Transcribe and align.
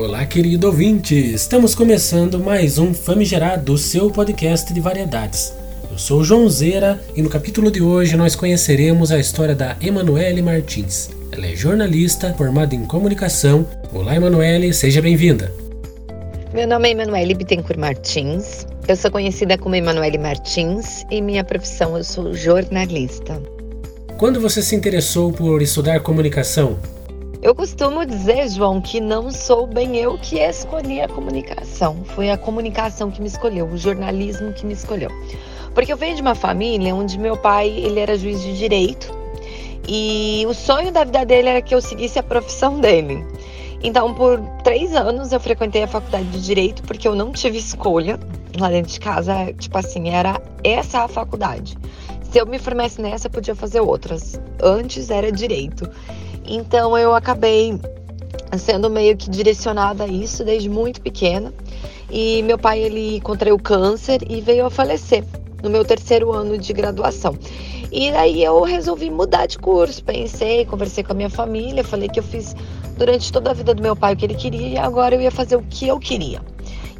Olá, 0.00 0.24
querido 0.24 0.66
ouvinte! 0.66 1.14
Estamos 1.14 1.74
começando 1.74 2.38
mais 2.38 2.78
um 2.78 2.94
Famigerado, 2.94 3.76
seu 3.76 4.10
podcast 4.10 4.72
de 4.72 4.80
variedades. 4.80 5.52
Eu 5.92 5.98
sou 5.98 6.20
o 6.20 6.24
João 6.24 6.48
Zeira 6.48 6.98
e 7.14 7.20
no 7.20 7.28
capítulo 7.28 7.70
de 7.70 7.82
hoje 7.82 8.16
nós 8.16 8.34
conheceremos 8.34 9.12
a 9.12 9.18
história 9.18 9.54
da 9.54 9.76
Emanuele 9.78 10.40
Martins. 10.40 11.10
Ela 11.30 11.48
é 11.48 11.54
jornalista 11.54 12.32
formada 12.32 12.74
em 12.74 12.86
comunicação. 12.86 13.66
Olá, 13.92 14.16
Emanuele, 14.16 14.72
seja 14.72 15.02
bem-vinda. 15.02 15.52
Meu 16.54 16.66
nome 16.66 16.88
é 16.88 16.92
Emanuele 16.92 17.34
Bittencourt 17.34 17.78
Martins. 17.78 18.66
Eu 18.88 18.96
sou 18.96 19.10
conhecida 19.10 19.58
como 19.58 19.74
Emanuele 19.74 20.16
Martins 20.16 21.04
e 21.10 21.20
minha 21.20 21.44
profissão 21.44 21.98
eu 21.98 22.04
sou 22.04 22.32
jornalista. 22.32 23.38
Quando 24.16 24.40
você 24.40 24.62
se 24.62 24.74
interessou 24.74 25.30
por 25.30 25.60
estudar 25.60 26.00
comunicação? 26.00 26.78
Eu 27.42 27.54
costumo 27.54 28.04
dizer, 28.04 28.50
João, 28.50 28.82
que 28.82 29.00
não 29.00 29.30
sou 29.30 29.66
bem 29.66 29.96
eu 29.96 30.18
que 30.18 30.38
escolhi 30.38 31.00
a 31.00 31.08
comunicação. 31.08 32.04
Foi 32.04 32.30
a 32.30 32.36
comunicação 32.36 33.10
que 33.10 33.22
me 33.22 33.28
escolheu, 33.28 33.64
o 33.66 33.78
jornalismo 33.78 34.52
que 34.52 34.66
me 34.66 34.74
escolheu. 34.74 35.08
Porque 35.74 35.90
eu 35.90 35.96
venho 35.96 36.14
de 36.14 36.20
uma 36.20 36.34
família 36.34 36.94
onde 36.94 37.18
meu 37.18 37.38
pai 37.38 37.70
ele 37.70 37.98
era 37.98 38.18
juiz 38.18 38.42
de 38.42 38.58
direito 38.58 39.10
e 39.88 40.44
o 40.46 40.52
sonho 40.52 40.92
da 40.92 41.02
vida 41.02 41.24
dele 41.24 41.48
era 41.48 41.62
que 41.62 41.74
eu 41.74 41.80
seguisse 41.80 42.18
a 42.18 42.22
profissão 42.22 42.78
dele. 42.78 43.24
Então, 43.82 44.12
por 44.12 44.38
três 44.62 44.94
anos 44.94 45.32
eu 45.32 45.40
frequentei 45.40 45.84
a 45.84 45.88
faculdade 45.88 46.26
de 46.26 46.44
direito 46.44 46.82
porque 46.82 47.08
eu 47.08 47.14
não 47.14 47.32
tive 47.32 47.56
escolha 47.56 48.20
lá 48.58 48.68
dentro 48.68 48.92
de 48.92 49.00
casa. 49.00 49.50
Tipo 49.58 49.78
assim, 49.78 50.10
era 50.10 50.38
essa 50.62 51.04
a 51.04 51.08
faculdade. 51.08 51.78
Se 52.30 52.38
eu 52.38 52.44
me 52.44 52.58
formasse 52.58 53.00
nessa, 53.00 53.28
eu 53.28 53.30
podia 53.30 53.54
fazer 53.54 53.80
outras. 53.80 54.38
Antes 54.62 55.08
era 55.08 55.32
direito. 55.32 55.88
Então 56.44 56.96
eu 56.96 57.14
acabei 57.14 57.78
sendo 58.58 58.90
meio 58.90 59.16
que 59.16 59.30
direcionada 59.30 60.04
a 60.04 60.08
isso 60.08 60.44
desde 60.44 60.68
muito 60.68 61.00
pequena. 61.00 61.52
E 62.10 62.42
meu 62.42 62.58
pai 62.58 62.80
ele 62.80 63.20
contraiu 63.20 63.58
câncer 63.58 64.20
e 64.28 64.40
veio 64.40 64.66
a 64.66 64.70
falecer 64.70 65.24
no 65.62 65.70
meu 65.70 65.84
terceiro 65.84 66.32
ano 66.32 66.58
de 66.58 66.72
graduação. 66.72 67.36
E 67.92 68.08
aí 68.10 68.42
eu 68.42 68.60
resolvi 68.62 69.10
mudar 69.10 69.46
de 69.46 69.58
curso. 69.58 70.02
Pensei, 70.02 70.64
conversei 70.64 71.04
com 71.04 71.12
a 71.12 71.14
minha 71.14 71.30
família, 71.30 71.84
falei 71.84 72.08
que 72.08 72.18
eu 72.18 72.24
fiz 72.24 72.54
durante 72.96 73.32
toda 73.32 73.50
a 73.50 73.54
vida 73.54 73.74
do 73.74 73.82
meu 73.82 73.96
pai 73.96 74.14
o 74.14 74.16
que 74.16 74.24
ele 74.24 74.34
queria 74.34 74.68
e 74.68 74.78
agora 74.78 75.14
eu 75.14 75.20
ia 75.20 75.30
fazer 75.30 75.56
o 75.56 75.62
que 75.62 75.88
eu 75.88 75.98
queria. 75.98 76.40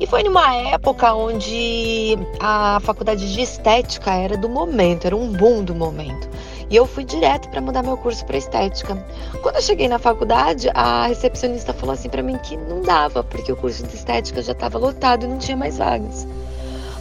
E 0.01 0.07
foi 0.07 0.23
numa 0.23 0.55
época 0.55 1.13
onde 1.13 2.17
a 2.41 2.81
faculdade 2.81 3.35
de 3.35 3.41
estética 3.43 4.15
era 4.15 4.37
do 4.37 4.49
momento, 4.49 5.05
era 5.05 5.15
um 5.15 5.31
boom 5.31 5.63
do 5.63 5.75
momento. 5.75 6.27
E 6.71 6.77
eu 6.77 6.87
fui 6.87 7.05
direto 7.05 7.49
para 7.49 7.61
mudar 7.61 7.83
meu 7.83 7.97
curso 7.97 8.25
para 8.25 8.39
estética. 8.39 8.97
Quando 9.43 9.57
eu 9.57 9.63
cheguei 9.63 9.89
na 9.89 9.99
faculdade, 9.99 10.71
a 10.73 11.09
recepcionista 11.09 11.75
falou 11.75 11.95
assim 11.95 12.09
para 12.09 12.23
mim 12.23 12.39
que 12.39 12.57
não 12.57 12.81
dava, 12.81 13.25
porque 13.25 13.51
o 13.51 13.57
curso 13.57 13.85
de 13.85 13.97
estética 13.97 14.41
já 14.41 14.53
estava 14.53 14.79
lotado 14.79 15.25
e 15.25 15.29
não 15.29 15.39
tinha 15.39 15.57
mais 15.57 15.79
vagas. 15.79 16.29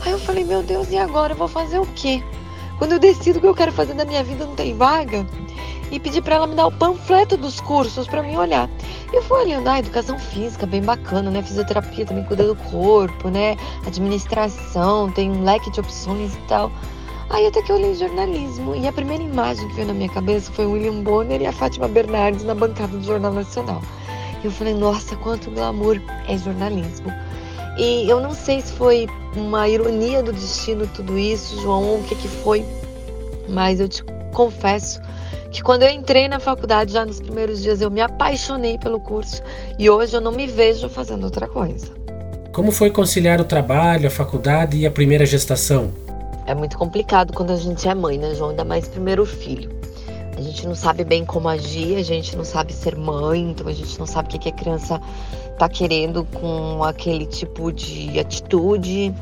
Aí 0.02 0.12
eu 0.12 0.18
falei, 0.20 0.44
meu 0.44 0.64
Deus, 0.64 0.90
e 0.90 0.98
agora 0.98 1.34
eu 1.34 1.38
vou 1.38 1.48
fazer 1.48 1.78
o 1.78 1.86
quê? 1.86 2.24
Quando 2.80 2.94
eu 2.94 3.00
decido 3.00 3.38
o 3.38 3.42
que 3.42 3.48
eu 3.48 3.54
quero 3.54 3.72
fazer 3.72 3.94
na 3.94 4.06
minha 4.06 4.24
vida, 4.24 4.44
não 4.44 4.56
tem 4.56 4.76
vaga? 4.76 5.24
E 5.92 6.00
pedi 6.00 6.20
para 6.20 6.36
ela 6.36 6.48
me 6.48 6.56
dar 6.56 6.66
o 6.66 6.72
panfleto 6.72 7.38
dos 7.38 7.60
cursos 7.62 8.08
para 8.08 8.24
mim 8.24 8.38
olhar. 8.38 8.68
Eu 9.14 9.22
fui 9.22 9.40
olhando, 9.40 9.68
ah, 9.68 9.80
educação 9.80 10.18
física, 10.18 10.66
bem 10.66 10.82
bacana, 10.82 11.30
né? 11.30 11.44
Fisioterapia 11.44 12.06
também 12.06 12.24
cuida 12.24 12.44
do 12.44 12.56
corpo, 12.56 13.30
né? 13.30 13.56
Administração, 13.86 15.12
tem 15.12 15.30
um 15.30 15.44
leque 15.44 15.70
de 15.70 15.80
opções 15.80 16.34
e 16.34 16.40
tal. 16.48 16.72
Aí 17.30 17.46
até 17.46 17.62
que 17.62 17.72
eu 17.72 17.76
olhei 17.76 17.94
jornalismo 17.94 18.76
e 18.76 18.88
a 18.88 18.92
primeira 18.92 19.24
imagem 19.24 19.68
que 19.68 19.76
veio 19.76 19.88
na 19.88 19.94
minha 19.94 20.10
cabeça 20.10 20.52
foi 20.52 20.66
o 20.66 20.72
William 20.72 21.04
Bonner 21.04 21.42
e 21.42 21.46
a 21.46 21.52
Fátima 21.52 21.88
Bernardes 21.88 22.44
na 22.44 22.56
bancada 22.56 22.98
do 22.98 23.04
Jornal 23.04 23.32
Nacional. 23.32 23.82
E 24.42 24.46
eu 24.48 24.52
falei, 24.52 24.74
nossa, 24.74 25.16
quanto 25.18 25.52
glamour 25.52 26.02
é 26.28 26.38
jornalismo. 26.38 27.14
E 27.78 28.10
eu 28.10 28.20
não 28.20 28.34
sei 28.34 28.62
se 28.62 28.74
foi 28.74 29.08
uma 29.36 29.68
ironia 29.68 30.24
do 30.24 30.34
destino 30.34 30.88
tudo 30.88 31.18
isso, 31.20 31.62
João, 31.62 32.00
o 32.00 32.04
que, 32.04 32.16
que 32.16 32.28
foi, 32.28 32.66
mas 33.48 33.80
eu 33.80 33.88
te 33.88 34.04
confesso 34.34 35.00
que 35.52 35.62
quando 35.62 35.84
eu 35.84 35.90
entrei 35.90 36.28
na 36.28 36.40
faculdade, 36.40 36.94
já 36.94 37.06
nos 37.06 37.20
primeiros 37.20 37.62
dias, 37.62 37.80
eu 37.80 37.92
me 37.92 38.02
apaixonei 38.02 38.78
pelo 38.78 39.00
curso 39.00 39.42
e 39.78 39.90
hoje 39.90 40.16
eu 40.16 40.22
não 40.22 40.32
me 40.32 40.48
vejo 40.48 40.90
fazendo 40.90 41.24
outra 41.24 41.48
coisa. 41.48 41.88
Como 42.52 42.72
foi 42.72 42.90
conciliar 42.90 43.40
o 43.40 43.46
trabalho, 43.46 44.08
a 44.08 44.12
faculdade 44.12 44.78
e 44.78 44.86
a 44.86 44.92
primeira 44.92 45.26
gestação? 45.26 45.92
É 46.50 46.56
muito 46.56 46.80
complicado 46.80 47.32
quando 47.32 47.52
a 47.52 47.56
gente 47.56 47.88
é 47.88 47.94
mãe, 47.94 48.18
né, 48.18 48.34
João? 48.34 48.50
Ainda 48.50 48.66
mais 48.66 48.88
primeiro 48.88 49.24
filho. 49.24 49.70
A 50.36 50.42
gente 50.42 50.66
não 50.66 50.74
sabe 50.74 51.04
bem 51.04 51.24
como 51.24 51.48
agir, 51.48 51.96
a 51.96 52.02
gente 52.02 52.36
não 52.36 52.44
sabe 52.44 52.74
ser 52.74 52.96
mãe, 52.96 53.52
então 53.52 53.68
a 53.68 53.72
gente 53.72 54.00
não 54.00 54.08
sabe 54.08 54.36
o 54.36 54.40
que 54.40 54.50
a 54.50 54.52
criança 54.52 55.00
tá 55.60 55.70
querendo 55.70 56.26
com 56.26 56.84
aquele 56.84 57.28
tipo 57.28 57.72
de 57.72 58.20
atitude. 58.20 59.14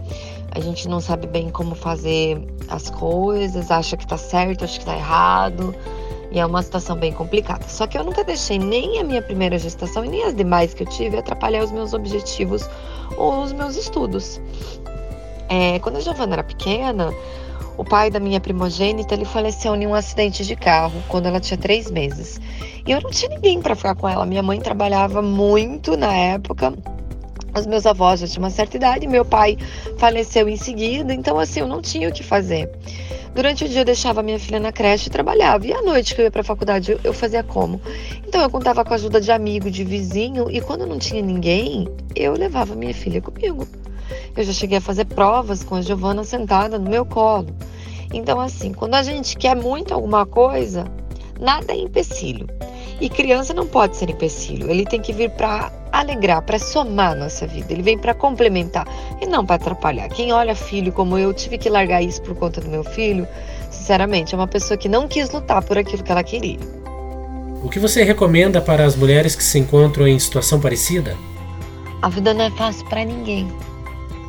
A 0.51 0.61
gente 0.61 0.88
não 0.88 1.01
sabe 1.01 1.27
bem 1.27 1.49
como 1.49 1.75
fazer 1.75 2.41
as 2.69 2.89
coisas, 2.89 3.71
acha 3.71 3.97
que 3.97 4.07
tá 4.07 4.17
certo, 4.17 4.63
acha 4.63 4.79
que 4.79 4.85
tá 4.85 4.95
errado. 4.95 5.75
E 6.31 6.39
é 6.39 6.45
uma 6.45 6.63
situação 6.63 6.95
bem 6.95 7.11
complicada. 7.11 7.67
Só 7.67 7.88
que 7.88 7.97
eu 7.97 8.05
nunca 8.05 8.23
deixei 8.23 8.57
nem 8.57 9.01
a 9.01 9.03
minha 9.03 9.21
primeira 9.21 9.59
gestação 9.59 10.05
e 10.05 10.07
nem 10.07 10.23
as 10.23 10.33
demais 10.33 10.73
que 10.73 10.83
eu 10.83 10.88
tive 10.88 11.17
atrapalhar 11.17 11.61
os 11.61 11.73
meus 11.73 11.94
objetivos 11.94 12.69
ou 13.17 13.44
os 13.44 13.51
meus 13.51 13.75
estudos. 13.75 14.39
É, 15.50 15.80
quando 15.80 15.97
a 15.97 16.00
Giovana 16.00 16.35
era 16.35 16.44
pequena, 16.44 17.13
o 17.78 17.85
pai 17.85 18.09
da 18.09 18.19
minha 18.19 18.40
primogênita 18.40 19.13
ele 19.13 19.25
faleceu 19.25 19.75
em 19.75 19.85
um 19.85 19.94
acidente 19.94 20.46
de 20.46 20.56
carro 20.56 21.02
quando 21.08 21.28
ela 21.28 21.40
tinha 21.40 21.58
três 21.58 21.91
meses. 21.91 22.41
E 22.85 22.91
eu 22.91 23.00
não 23.02 23.12
tinha 23.12 23.30
ninguém 23.30 23.62
para 23.62 23.75
ficar 23.75 23.96
com 23.96 24.09
ela. 24.09 24.25
Minha 24.25 24.41
mãe 24.41 24.59
trabalhava 24.59 25.22
muito 25.22 25.96
na 25.96 26.13
época. 26.13 26.74
Os 27.56 27.66
meus 27.66 27.86
avós 27.86 28.19
já 28.19 28.28
tinham 28.28 28.44
uma 28.44 28.50
certa 28.50 28.78
idade, 28.78 29.07
meu 29.07 29.25
pai 29.25 29.57
faleceu 29.97 30.47
em 30.47 30.57
seguida, 30.57 31.13
então 31.13 31.40
assim, 31.40 31.62
eu 31.62 31.68
não 31.68 31.81
tinha 31.81 32.07
o 32.09 32.12
que 32.12 32.24
fazer. 32.24 32.69
Durante 33.34 33.66
o 33.66 33.69
dia 33.69 33.81
eu 33.81 33.86
deixava 33.86 34.24
minha 34.24 34.40
filha 34.40 34.59
na 34.59 34.72
creche 34.72 35.07
e 35.07 35.12
trabalhava. 35.12 35.66
E 35.66 35.74
à 35.74 35.81
noite 35.81 36.16
que 36.16 36.22
eu 36.22 36.25
ia 36.25 36.31
para 36.31 36.41
a 36.41 36.44
faculdade, 36.44 36.97
eu 37.03 37.13
fazia 37.13 37.44
como? 37.44 37.80
Então 38.28 38.41
eu 38.41 38.50
contava 38.50 38.84
com 38.84 38.94
a 38.94 38.96
ajuda 38.96 39.22
de 39.22 39.31
amigo, 39.31 39.69
de 39.69 39.84
vizinho, 39.84 40.50
e 40.50 40.59
quando 40.62 40.86
não 40.86 40.97
tinha 40.97 41.22
ninguém, 41.22 41.88
eu 42.16 42.34
levava 42.34 42.75
minha 42.75 42.94
filha 42.94 43.22
comigo. 43.22 43.68
Eu 44.35 44.44
já 44.44 44.53
cheguei 44.53 44.78
a 44.78 44.81
fazer 44.81 45.06
provas 45.06 45.63
com 45.63 45.75
a 45.75 45.81
Giovana 45.81 46.23
sentada 46.23 46.78
no 46.78 46.90
meu 46.90 47.06
colo. 47.06 47.56
Então, 48.13 48.40
assim, 48.40 48.73
quando 48.73 48.95
a 48.95 49.03
gente 49.03 49.35
quer 49.38 49.56
muito 49.56 49.94
alguma 49.94 50.25
coisa, 50.25 50.85
nada 51.40 51.73
é 51.73 51.78
empecilho. 51.78 52.47
E 53.00 53.09
criança 53.09 53.53
não 53.53 53.68
pode 53.68 53.95
ser 53.95 54.09
empecilho. 54.09 54.69
Ele 54.69 54.85
tem 54.85 55.00
que 55.00 55.13
vir 55.13 55.29
para 55.31 55.72
alegrar, 55.91 56.41
para 56.41 56.57
somar 56.57 57.12
a 57.12 57.16
nossa 57.16 57.45
vida. 57.45 57.72
Ele 57.72 57.84
vem 57.84 57.97
para 57.97 58.13
complementar 58.13 58.88
e 59.22 59.25
não 59.25 59.45
para 59.45 59.56
atrapalhar. 59.56 60.09
Quem 60.09 60.31
olha 60.31 60.56
filho 60.56 60.91
como 60.91 61.18
eu, 61.18 61.34
tive 61.34 61.57
que 61.57 61.69
largar 61.69 62.01
isso 62.01 62.22
por 62.22 62.35
conta 62.35 62.62
do 62.62 62.69
meu 62.69 62.84
filho, 62.84 63.28
sinceramente, 63.69 64.34
é 64.34 64.38
uma 64.38 64.47
pessoa 64.47 64.78
que 64.78 64.89
não 64.89 65.07
quis 65.07 65.29
lutar 65.31 65.63
por 65.63 65.78
aquilo 65.78 66.03
que 66.03 66.12
ela 66.12 66.24
queria. 66.24 66.59
O 67.63 67.69
que 67.69 67.79
você 67.79 68.03
recomenda 68.03 68.62
para 68.62 68.85
as 68.85 68.95
mulheres 68.95 69.35
que 69.35 69.44
se 69.44 69.59
encontram 69.59 70.07
em 70.07 70.18
situação 70.19 70.59
parecida? 70.59 71.16
A 72.01 72.09
vida 72.09 72.34
não 72.34 72.45
é 72.45 72.51
fácil 72.51 72.85
para 72.88 73.03
ninguém 73.03 73.47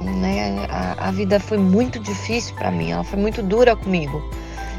né? 0.00 0.66
A, 0.68 1.08
a 1.08 1.10
vida 1.10 1.38
foi 1.40 1.58
muito 1.58 1.98
difícil 1.98 2.54
para 2.54 2.70
mim, 2.70 2.90
ela 2.90 3.04
foi 3.04 3.18
muito 3.18 3.42
dura 3.42 3.74
comigo. 3.76 4.22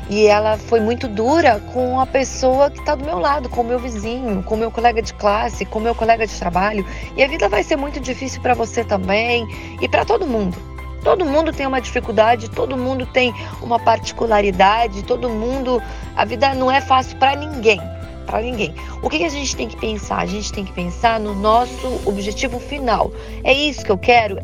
E 0.09 0.25
ela 0.25 0.57
foi 0.57 0.79
muito 0.79 1.07
dura 1.07 1.59
com 1.71 1.99
a 1.99 2.05
pessoa 2.05 2.71
que 2.71 2.79
está 2.79 2.95
do 2.95 3.05
meu 3.05 3.19
lado, 3.19 3.47
com 3.47 3.61
o 3.61 3.63
meu 3.63 3.77
vizinho, 3.77 4.41
com 4.41 4.55
o 4.55 4.57
meu 4.57 4.71
colega 4.71 5.03
de 5.03 5.13
classe, 5.13 5.65
com 5.65 5.77
o 5.77 5.81
meu 5.81 5.93
colega 5.93 6.25
de 6.25 6.33
trabalho. 6.33 6.83
E 7.15 7.23
a 7.23 7.27
vida 7.27 7.47
vai 7.47 7.61
ser 7.61 7.75
muito 7.75 7.99
difícil 7.99 8.41
para 8.41 8.55
você 8.55 8.83
também 8.83 9.47
e 9.79 9.87
para 9.87 10.03
todo 10.03 10.25
mundo. 10.25 10.57
Todo 11.03 11.23
mundo 11.23 11.53
tem 11.53 11.67
uma 11.67 11.79
dificuldade, 11.79 12.49
todo 12.49 12.75
mundo 12.75 13.05
tem 13.05 13.33
uma 13.61 13.79
particularidade, 13.79 15.03
todo 15.03 15.29
mundo. 15.29 15.81
A 16.15 16.25
vida 16.25 16.55
não 16.55 16.71
é 16.71 16.81
fácil 16.81 17.15
para 17.17 17.35
ninguém. 17.35 17.79
Para 18.25 18.41
ninguém. 18.41 18.73
O 19.03 19.09
que, 19.09 19.19
que 19.19 19.25
a 19.25 19.29
gente 19.29 19.55
tem 19.55 19.67
que 19.67 19.77
pensar? 19.77 20.17
A 20.17 20.25
gente 20.25 20.51
tem 20.51 20.65
que 20.65 20.73
pensar 20.73 21.19
no 21.19 21.35
nosso 21.35 22.01
objetivo 22.05 22.59
final. 22.59 23.11
É 23.43 23.53
isso 23.53 23.85
que 23.85 23.91
eu 23.91 23.97
quero? 23.97 24.39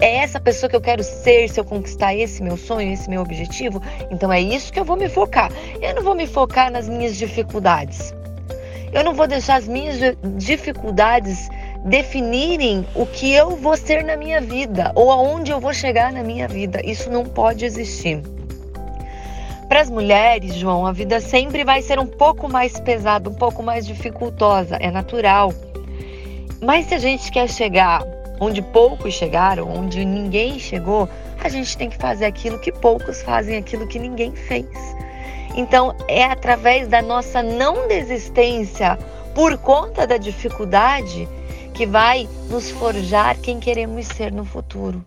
É 0.00 0.16
essa 0.18 0.38
pessoa 0.38 0.68
que 0.68 0.76
eu 0.76 0.80
quero 0.80 1.02
ser 1.02 1.48
se 1.48 1.58
eu 1.58 1.64
conquistar 1.64 2.14
esse 2.14 2.42
meu 2.42 2.56
sonho, 2.56 2.92
esse 2.92 3.08
meu 3.08 3.22
objetivo? 3.22 3.82
Então 4.10 4.32
é 4.32 4.40
isso 4.40 4.72
que 4.72 4.78
eu 4.78 4.84
vou 4.84 4.96
me 4.96 5.08
focar. 5.08 5.50
Eu 5.80 5.94
não 5.94 6.02
vou 6.02 6.14
me 6.14 6.26
focar 6.26 6.70
nas 6.70 6.88
minhas 6.88 7.16
dificuldades. 7.16 8.14
Eu 8.92 9.04
não 9.04 9.14
vou 9.14 9.26
deixar 9.26 9.56
as 9.56 9.68
minhas 9.68 9.98
dificuldades 10.36 11.48
definirem 11.84 12.86
o 12.94 13.06
que 13.06 13.32
eu 13.32 13.50
vou 13.56 13.76
ser 13.76 14.04
na 14.04 14.16
minha 14.16 14.40
vida 14.40 14.92
ou 14.94 15.10
aonde 15.10 15.50
eu 15.50 15.60
vou 15.60 15.72
chegar 15.72 16.12
na 16.12 16.22
minha 16.22 16.48
vida. 16.48 16.80
Isso 16.84 17.10
não 17.10 17.24
pode 17.24 17.64
existir. 17.64 18.22
Para 19.68 19.80
as 19.80 19.90
mulheres, 19.90 20.54
João, 20.54 20.86
a 20.86 20.92
vida 20.92 21.20
sempre 21.20 21.64
vai 21.64 21.82
ser 21.82 21.98
um 21.98 22.06
pouco 22.06 22.48
mais 22.48 22.78
pesada, 22.78 23.28
um 23.28 23.34
pouco 23.34 23.62
mais 23.62 23.86
dificultosa, 23.86 24.76
é 24.76 24.90
natural. 24.90 25.52
Mas 26.62 26.86
se 26.86 26.94
a 26.94 26.98
gente 26.98 27.30
quer 27.32 27.48
chegar 27.48 28.02
onde 28.40 28.60
poucos 28.60 29.14
chegaram, 29.14 29.68
onde 29.68 30.04
ninguém 30.04 30.58
chegou, 30.58 31.08
a 31.42 31.48
gente 31.48 31.76
tem 31.76 31.88
que 31.88 31.96
fazer 31.96 32.24
aquilo 32.24 32.58
que 32.58 32.72
poucos 32.72 33.22
fazem, 33.22 33.56
aquilo 33.56 33.86
que 33.86 33.98
ninguém 33.98 34.32
fez. 34.32 34.66
Então, 35.54 35.94
é 36.06 36.24
através 36.24 36.86
da 36.88 37.00
nossa 37.00 37.42
não 37.42 37.88
desistência 37.88 38.98
por 39.34 39.56
conta 39.58 40.06
da 40.06 40.16
dificuldade 40.16 41.28
que 41.72 41.86
vai 41.86 42.28
nos 42.50 42.70
forjar 42.70 43.38
quem 43.38 43.58
queremos 43.60 44.06
ser 44.06 44.32
no 44.32 44.44
futuro. 44.44 45.04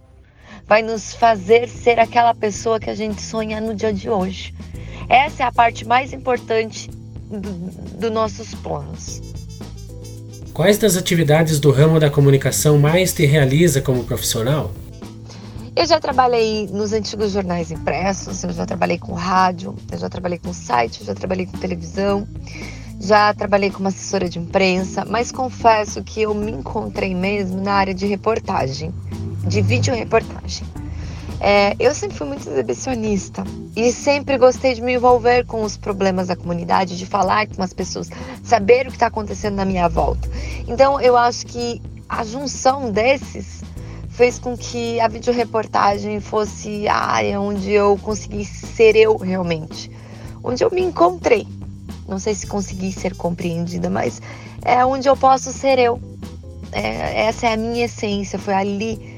Vai 0.65 0.83
nos 0.83 1.15
fazer 1.15 1.67
ser 1.67 1.99
aquela 1.99 2.33
pessoa 2.33 2.79
que 2.79 2.89
a 2.89 2.95
gente 2.95 3.21
sonha 3.21 3.59
no 3.59 3.73
dia 3.73 3.91
de 3.91 4.09
hoje. 4.09 4.53
Essa 5.07 5.43
é 5.43 5.45
a 5.47 5.51
parte 5.51 5.85
mais 5.87 6.13
importante 6.13 6.89
dos 7.29 7.51
do 7.99 8.11
nossos 8.11 8.53
planos. 8.55 9.28
Quais 10.59 10.77
das 10.77 10.97
atividades 10.97 11.57
do 11.57 11.71
ramo 11.71 12.01
da 12.01 12.09
comunicação 12.09 12.77
mais 12.77 13.13
te 13.13 13.25
realiza 13.25 13.79
como 13.79 14.03
profissional? 14.03 14.73
Eu 15.73 15.85
já 15.85 16.01
trabalhei 16.01 16.67
nos 16.67 16.91
antigos 16.91 17.31
jornais 17.31 17.71
impressos, 17.71 18.43
eu 18.43 18.51
já 18.51 18.65
trabalhei 18.65 18.97
com 18.97 19.13
rádio, 19.13 19.73
eu 19.89 19.97
já 19.97 20.09
trabalhei 20.09 20.37
com 20.37 20.51
site, 20.51 20.99
eu 20.99 21.05
já 21.05 21.15
trabalhei 21.15 21.45
com 21.45 21.57
televisão, 21.57 22.27
já 22.99 23.33
trabalhei 23.33 23.71
como 23.71 23.87
assessora 23.87 24.27
de 24.27 24.37
imprensa, 24.37 25.05
mas 25.05 25.31
confesso 25.31 26.03
que 26.03 26.23
eu 26.23 26.33
me 26.33 26.51
encontrei 26.51 27.15
mesmo 27.15 27.61
na 27.61 27.71
área 27.71 27.93
de 27.93 28.05
reportagem, 28.05 28.93
de 29.47 29.61
vídeo 29.61 29.95
reportagem. 29.95 30.67
É, 31.41 31.73
eu 31.79 31.95
sempre 31.95 32.17
fui 32.17 32.27
muito 32.27 32.49
exibicionista 32.49 33.43
e 33.75 33.93
sempre 33.93 34.37
gostei 34.37 34.73
de 34.73 34.81
me 34.81 34.95
envolver 34.95 35.45
com 35.45 35.63
os 35.63 35.77
problemas 35.77 36.27
da 36.27 36.35
comunidade, 36.35 36.97
de 36.97 37.05
falar 37.05 37.47
com 37.47 37.63
as 37.63 37.71
pessoas, 37.71 38.09
saber 38.43 38.87
o 38.87 38.89
que 38.89 38.97
está 38.97 39.07
acontecendo 39.07 39.55
na 39.55 39.63
minha 39.63 39.87
volta. 39.87 40.29
Então 40.67 40.99
eu 40.99 41.15
acho 41.15 41.45
que 41.45 41.81
a 42.09 42.25
junção 42.25 42.91
desses 42.91 43.63
fez 44.09 44.37
com 44.37 44.57
que 44.57 44.99
a 44.99 45.07
videoreportagem 45.07 46.19
fosse 46.19 46.85
a 46.89 46.97
área 46.97 47.39
onde 47.39 47.71
eu 47.71 47.97
consegui 48.01 48.43
ser 48.43 48.97
eu 48.97 49.15
realmente, 49.15 49.89
onde 50.43 50.61
eu 50.61 50.69
me 50.69 50.81
encontrei. 50.81 51.47
Não 52.05 52.19
sei 52.19 52.35
se 52.35 52.47
consegui 52.47 52.91
ser 52.91 53.15
compreendida, 53.15 53.89
mas 53.89 54.21
é 54.65 54.83
onde 54.85 55.07
eu 55.07 55.15
posso 55.15 55.53
ser 55.53 55.79
eu. 55.79 56.01
É, 56.73 57.27
essa 57.27 57.47
é 57.47 57.53
a 57.53 57.57
minha 57.57 57.85
essência, 57.85 58.37
foi 58.37 58.53
ali 58.53 59.08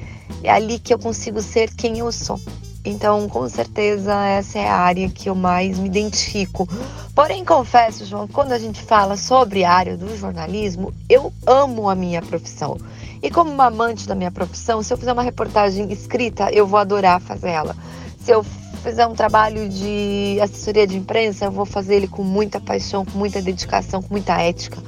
é 0.42 0.50
ali 0.50 0.78
que 0.78 0.92
eu 0.92 0.98
consigo 0.98 1.40
ser 1.40 1.72
quem 1.74 1.98
eu 1.98 2.10
sou. 2.12 2.40
Então, 2.84 3.28
com 3.28 3.48
certeza, 3.48 4.12
essa 4.26 4.58
é 4.58 4.68
a 4.68 4.76
área 4.76 5.08
que 5.08 5.28
eu 5.28 5.36
mais 5.36 5.78
me 5.78 5.86
identifico. 5.86 6.68
Porém, 7.14 7.44
confesso, 7.44 8.04
João, 8.04 8.26
quando 8.26 8.52
a 8.52 8.58
gente 8.58 8.82
fala 8.82 9.16
sobre 9.16 9.62
a 9.62 9.72
área 9.72 9.96
do 9.96 10.16
jornalismo, 10.16 10.92
eu 11.08 11.32
amo 11.46 11.88
a 11.88 11.94
minha 11.94 12.20
profissão. 12.20 12.76
E 13.22 13.30
como 13.30 13.52
uma 13.52 13.66
amante 13.66 14.08
da 14.08 14.16
minha 14.16 14.32
profissão, 14.32 14.82
se 14.82 14.92
eu 14.92 14.98
fizer 14.98 15.12
uma 15.12 15.22
reportagem 15.22 15.92
escrita, 15.92 16.50
eu 16.52 16.66
vou 16.66 16.78
adorar 16.78 17.20
fazer 17.20 17.50
ela. 17.50 17.76
Se 18.18 18.32
eu 18.32 18.44
fizer 18.82 19.06
um 19.06 19.14
trabalho 19.14 19.68
de 19.68 20.38
assessoria 20.42 20.84
de 20.84 20.96
imprensa, 20.96 21.44
eu 21.44 21.52
vou 21.52 21.64
fazer 21.64 21.94
ele 21.94 22.08
com 22.08 22.24
muita 22.24 22.60
paixão, 22.60 23.04
com 23.04 23.16
muita 23.16 23.40
dedicação, 23.40 24.02
com 24.02 24.12
muita 24.12 24.40
ética. 24.40 24.82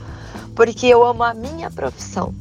Porque 0.56 0.86
eu 0.86 1.04
amo 1.04 1.22
a 1.22 1.32
minha 1.32 1.70
profissão. 1.70 2.34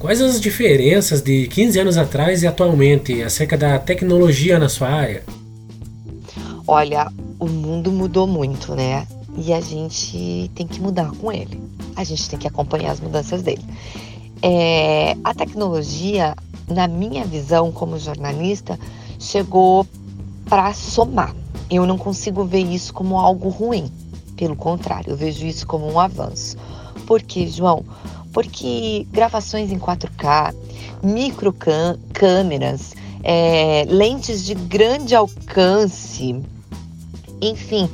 Quais 0.00 0.18
as 0.22 0.40
diferenças 0.40 1.20
de 1.20 1.46
15 1.48 1.78
anos 1.78 1.98
atrás 1.98 2.42
e 2.42 2.46
atualmente 2.46 3.22
acerca 3.22 3.54
da 3.54 3.78
tecnologia 3.78 4.58
na 4.58 4.66
sua 4.66 4.88
área? 4.88 5.22
Olha, 6.66 7.12
o 7.38 7.46
mundo 7.46 7.92
mudou 7.92 8.26
muito, 8.26 8.74
né? 8.74 9.06
E 9.36 9.52
a 9.52 9.60
gente 9.60 10.50
tem 10.54 10.66
que 10.66 10.80
mudar 10.80 11.10
com 11.10 11.30
ele. 11.30 11.60
A 11.94 12.02
gente 12.02 12.30
tem 12.30 12.38
que 12.38 12.48
acompanhar 12.48 12.92
as 12.92 13.00
mudanças 13.00 13.42
dele. 13.42 13.62
É, 14.40 15.18
a 15.22 15.34
tecnologia, 15.34 16.34
na 16.66 16.88
minha 16.88 17.26
visão 17.26 17.70
como 17.70 17.98
jornalista, 17.98 18.80
chegou 19.18 19.86
para 20.48 20.72
somar. 20.72 21.36
Eu 21.70 21.84
não 21.84 21.98
consigo 21.98 22.42
ver 22.46 22.64
isso 22.64 22.94
como 22.94 23.18
algo 23.18 23.50
ruim. 23.50 23.92
Pelo 24.34 24.56
contrário, 24.56 25.10
eu 25.10 25.16
vejo 25.16 25.44
isso 25.44 25.66
como 25.66 25.92
um 25.92 26.00
avanço. 26.00 26.56
Por 27.06 27.20
quê, 27.20 27.46
João? 27.46 27.84
Porque 28.32 29.06
gravações 29.10 29.70
em 29.70 29.78
4K, 29.78 30.54
microcâmeras, 31.02 32.94
é, 33.22 33.84
lentes 33.88 34.44
de 34.44 34.54
grande 34.54 35.14
alcance, 35.14 36.40
enfim, 37.40 37.90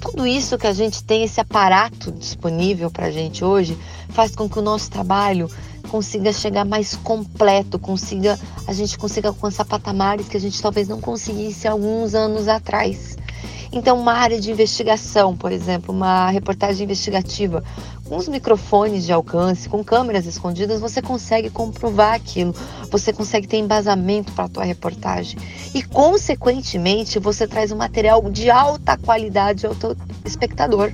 tudo 0.00 0.26
isso 0.26 0.58
que 0.58 0.66
a 0.66 0.72
gente 0.72 1.02
tem, 1.02 1.24
esse 1.24 1.40
aparato 1.40 2.12
disponível 2.12 2.90
para 2.90 3.06
a 3.06 3.10
gente 3.10 3.44
hoje, 3.44 3.76
faz 4.10 4.34
com 4.34 4.48
que 4.48 4.58
o 4.58 4.62
nosso 4.62 4.90
trabalho 4.90 5.48
consiga 5.88 6.32
chegar 6.32 6.64
mais 6.64 6.94
completo, 6.96 7.78
consiga 7.78 8.38
a 8.66 8.72
gente 8.72 8.98
consiga 8.98 9.28
alcançar 9.28 9.64
patamares 9.64 10.28
que 10.28 10.36
a 10.36 10.40
gente 10.40 10.60
talvez 10.60 10.88
não 10.88 11.00
conseguisse 11.00 11.68
alguns 11.68 12.14
anos 12.14 12.48
atrás. 12.48 13.16
Então, 13.74 13.98
uma 13.98 14.12
área 14.12 14.40
de 14.40 14.52
investigação, 14.52 15.36
por 15.36 15.50
exemplo, 15.50 15.92
uma 15.92 16.30
reportagem 16.30 16.84
investigativa, 16.84 17.64
com 18.04 18.16
os 18.16 18.28
microfones 18.28 19.04
de 19.04 19.12
alcance, 19.12 19.68
com 19.68 19.82
câmeras 19.82 20.26
escondidas, 20.26 20.80
você 20.80 21.02
consegue 21.02 21.50
comprovar 21.50 22.14
aquilo, 22.14 22.54
você 22.88 23.12
consegue 23.12 23.48
ter 23.48 23.56
embasamento 23.56 24.30
para 24.30 24.44
a 24.44 24.48
tua 24.48 24.62
reportagem 24.62 25.36
e, 25.74 25.82
consequentemente, 25.82 27.18
você 27.18 27.48
traz 27.48 27.72
um 27.72 27.76
material 27.76 28.22
de 28.30 28.48
alta 28.48 28.96
qualidade 28.96 29.66
ao 29.66 29.74
teu 29.74 29.96
espectador. 30.24 30.92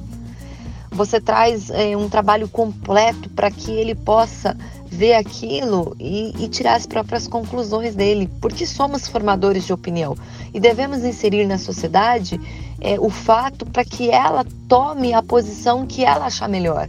Você 0.91 1.21
traz 1.21 1.69
é, 1.69 1.95
um 1.95 2.09
trabalho 2.09 2.49
completo 2.49 3.29
para 3.29 3.51
que 3.51 3.71
ele 3.71 3.95
possa 3.95 4.57
ver 4.91 5.15
aquilo 5.15 5.95
e, 6.01 6.35
e, 6.45 6.49
tirar 6.49 6.75
as 6.75 6.85
próprias 6.85 7.29
conclusões 7.29 7.95
dele, 7.95 8.29
porque 8.41 8.67
somos 8.67 9.07
formadores 9.07 9.65
de 9.65 9.73
opinião 9.73 10.17
e 10.53 10.59
devemos 10.59 11.05
inserir 11.05 11.47
na 11.47 11.59
sociedade 11.59 12.41
é, 12.81 12.99
o 12.99 13.09
fato 13.09 13.65
para 13.65 13.85
que 13.85 14.11
ela 14.11 14.45
tome 14.69 15.15
a 15.15 15.23
posição 15.23 15.87
que 15.87 16.05
ela 16.05 16.27
achar 16.27 16.49
melhor. 16.49 16.89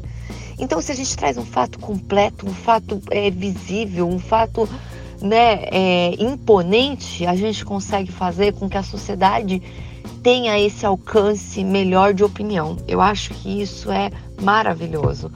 Então, 0.57 0.81
se 0.81 0.91
a 0.91 0.95
gente 0.95 1.15
traz 1.15 1.37
um 1.37 1.45
fato 1.45 1.77
completo, 1.79 2.47
um 2.47 2.53
fato 2.53 3.01
é, 3.11 3.29
visível, 3.29 4.07
um 4.07 4.19
fato 4.19 4.67
né, 5.21 5.65
é, 5.71 6.15
imponente, 6.19 7.25
a 7.25 7.35
gente 7.35 7.63
consegue 7.63 8.11
fazer 8.11 8.53
com 8.53 8.67
que 8.67 8.77
a 8.77 8.83
sociedade 8.83 9.61
tenha 10.23 10.59
esse 10.59 10.85
alcance 10.85 11.63
melhor 11.63 12.13
de 12.13 12.23
opinião. 12.23 12.77
Eu 12.87 12.99
acho 12.99 13.33
que 13.35 13.61
isso 13.61 13.91
é 13.91 14.11
maravilhoso. 14.41 15.31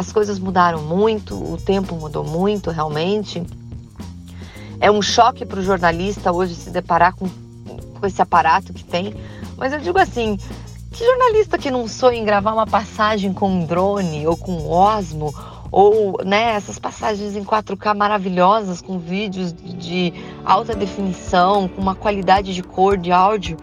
As 0.00 0.10
coisas 0.10 0.38
mudaram 0.38 0.80
muito, 0.80 1.34
o 1.34 1.58
tempo 1.58 1.94
mudou 1.94 2.24
muito, 2.24 2.70
realmente. 2.70 3.46
É 4.80 4.90
um 4.90 5.02
choque 5.02 5.44
para 5.44 5.60
o 5.60 5.62
jornalista 5.62 6.32
hoje 6.32 6.54
se 6.54 6.70
deparar 6.70 7.14
com, 7.14 7.28
com 7.28 8.06
esse 8.06 8.22
aparato 8.22 8.72
que 8.72 8.82
tem, 8.82 9.14
mas 9.58 9.74
eu 9.74 9.78
digo 9.78 9.98
assim, 9.98 10.38
que 10.90 11.04
jornalista 11.04 11.58
que 11.58 11.70
não 11.70 11.86
sonha 11.86 12.18
em 12.18 12.24
gravar 12.24 12.54
uma 12.54 12.66
passagem 12.66 13.34
com 13.34 13.50
um 13.50 13.66
drone 13.66 14.26
ou 14.26 14.38
com 14.38 14.52
um 14.52 14.70
osmo 14.70 15.34
ou 15.70 16.18
né, 16.24 16.52
essas 16.52 16.78
passagens 16.78 17.36
em 17.36 17.44
4K 17.44 17.94
maravilhosas 17.94 18.80
com 18.80 18.98
vídeos 18.98 19.52
de 19.52 20.14
alta 20.46 20.74
definição, 20.74 21.68
com 21.68 21.78
uma 21.78 21.94
qualidade 21.94 22.54
de 22.54 22.62
cor, 22.62 22.96
de 22.96 23.12
áudio, 23.12 23.58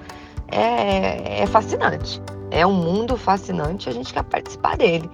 é, 0.50 1.42
é 1.42 1.48
fascinante. 1.48 2.22
É 2.52 2.64
um 2.64 2.74
mundo 2.74 3.18
fascinante, 3.18 3.90
a 3.90 3.92
gente 3.92 4.14
quer 4.14 4.24
participar 4.24 4.78
dele. 4.78 5.10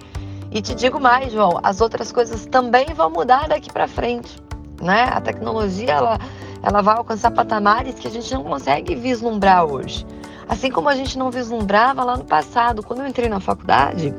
E 0.54 0.62
te 0.62 0.72
digo 0.72 1.00
mais, 1.00 1.32
João, 1.32 1.58
as 1.64 1.80
outras 1.80 2.12
coisas 2.12 2.46
também 2.46 2.86
vão 2.94 3.10
mudar 3.10 3.48
daqui 3.48 3.72
para 3.72 3.88
frente, 3.88 4.40
né? 4.80 5.10
A 5.12 5.20
tecnologia 5.20 5.90
ela, 5.90 6.18
ela 6.62 6.80
vai 6.80 6.96
alcançar 6.96 7.32
patamares 7.32 7.96
que 7.96 8.06
a 8.06 8.10
gente 8.10 8.32
não 8.32 8.44
consegue 8.44 8.94
vislumbrar 8.94 9.64
hoje. 9.64 10.06
Assim 10.48 10.70
como 10.70 10.88
a 10.88 10.94
gente 10.94 11.18
não 11.18 11.28
vislumbrava 11.28 12.04
lá 12.04 12.16
no 12.16 12.24
passado. 12.24 12.84
Quando 12.84 13.00
eu 13.00 13.08
entrei 13.08 13.28
na 13.28 13.40
faculdade, 13.40 14.14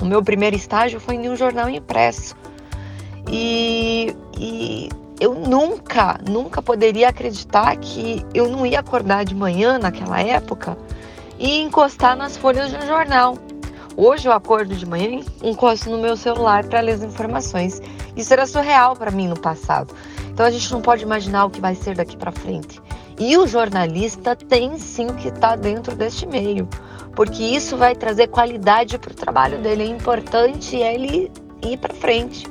o 0.00 0.04
meu 0.04 0.22
primeiro 0.22 0.54
estágio 0.54 1.00
foi 1.00 1.16
em 1.16 1.28
um 1.28 1.34
jornal 1.34 1.68
impresso. 1.68 2.36
E, 3.28 4.14
e 4.38 4.88
eu 5.18 5.34
nunca, 5.34 6.20
nunca 6.28 6.62
poderia 6.62 7.08
acreditar 7.08 7.74
que 7.76 8.24
eu 8.32 8.48
não 8.48 8.64
ia 8.64 8.78
acordar 8.78 9.24
de 9.24 9.34
manhã 9.34 9.80
naquela 9.80 10.20
época 10.20 10.78
e 11.40 11.60
encostar 11.60 12.16
nas 12.16 12.36
folhas 12.36 12.70
de 12.70 12.76
um 12.76 12.86
jornal. 12.86 13.36
Hoje 13.98 14.28
eu 14.28 14.32
acordo 14.32 14.74
de 14.74 14.84
manhã 14.84 15.22
e 15.42 15.48
encosto 15.50 15.88
no 15.88 15.96
meu 15.96 16.18
celular 16.18 16.64
para 16.66 16.80
ler 16.80 16.92
as 16.92 17.02
informações. 17.02 17.80
Isso 18.14 18.30
era 18.30 18.46
surreal 18.46 18.94
para 18.94 19.10
mim 19.10 19.26
no 19.26 19.40
passado. 19.40 19.94
Então 20.28 20.44
a 20.44 20.50
gente 20.50 20.70
não 20.70 20.82
pode 20.82 21.02
imaginar 21.02 21.46
o 21.46 21.50
que 21.50 21.62
vai 21.62 21.74
ser 21.74 21.96
daqui 21.96 22.14
para 22.14 22.30
frente. 22.30 22.78
E 23.18 23.38
o 23.38 23.46
jornalista 23.46 24.36
tem 24.36 24.78
sim 24.78 25.06
que 25.14 25.28
estar 25.28 25.48
tá 25.48 25.56
dentro 25.56 25.96
deste 25.96 26.26
meio, 26.26 26.68
porque 27.14 27.42
isso 27.42 27.78
vai 27.78 27.94
trazer 27.94 28.26
qualidade 28.26 28.98
para 28.98 29.12
o 29.12 29.14
trabalho 29.14 29.58
dele. 29.62 29.84
É 29.84 29.86
importante 29.86 30.76
ele 30.76 31.32
ir 31.62 31.78
para 31.78 31.94
frente. 31.94 32.46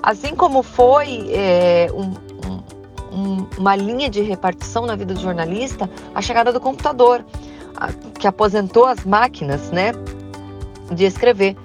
Assim 0.00 0.36
como 0.36 0.62
foi 0.62 1.28
é, 1.32 1.88
um, 1.92 2.14
um, 3.12 3.46
uma 3.58 3.74
linha 3.74 4.08
de 4.08 4.20
repartição 4.20 4.86
na 4.86 4.94
vida 4.94 5.12
do 5.12 5.20
jornalista, 5.20 5.90
a 6.14 6.22
chegada 6.22 6.52
do 6.52 6.60
computador, 6.60 7.24
que 8.20 8.28
aposentou 8.28 8.86
as 8.86 9.04
máquinas 9.04 9.70
né, 9.72 9.92
de 10.92 11.04
escrever. 11.04 11.56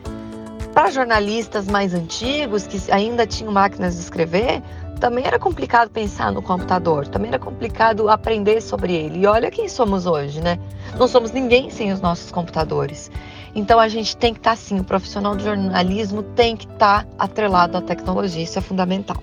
Para 0.73 0.91
jornalistas 0.91 1.67
mais 1.67 1.93
antigos, 1.93 2.67
que 2.67 2.79
ainda 2.91 3.25
tinham 3.25 3.51
máquinas 3.51 3.95
de 3.95 4.01
escrever, 4.01 4.61
também 4.99 5.25
era 5.25 5.39
complicado 5.39 5.89
pensar 5.89 6.31
no 6.31 6.41
computador, 6.41 7.07
também 7.07 7.29
era 7.29 7.39
complicado 7.39 8.09
aprender 8.09 8.61
sobre 8.61 8.93
ele. 8.93 9.19
E 9.19 9.25
olha 9.25 9.49
quem 9.49 9.67
somos 9.67 10.05
hoje, 10.05 10.41
né? 10.41 10.59
Não 10.97 11.07
somos 11.07 11.31
ninguém 11.31 11.69
sem 11.69 11.91
os 11.91 12.01
nossos 12.01 12.31
computadores. 12.31 13.09
Então 13.55 13.79
a 13.79 13.87
gente 13.87 14.15
tem 14.15 14.33
que 14.33 14.39
estar 14.39 14.51
tá, 14.51 14.55
sim, 14.55 14.79
o 14.79 14.83
profissional 14.83 15.35
do 15.35 15.43
jornalismo 15.43 16.21
tem 16.21 16.55
que 16.55 16.65
estar 16.65 17.05
tá 17.05 17.09
atrelado 17.17 17.77
à 17.77 17.81
tecnologia, 17.81 18.43
isso 18.43 18.59
é 18.59 18.61
fundamental. 18.61 19.17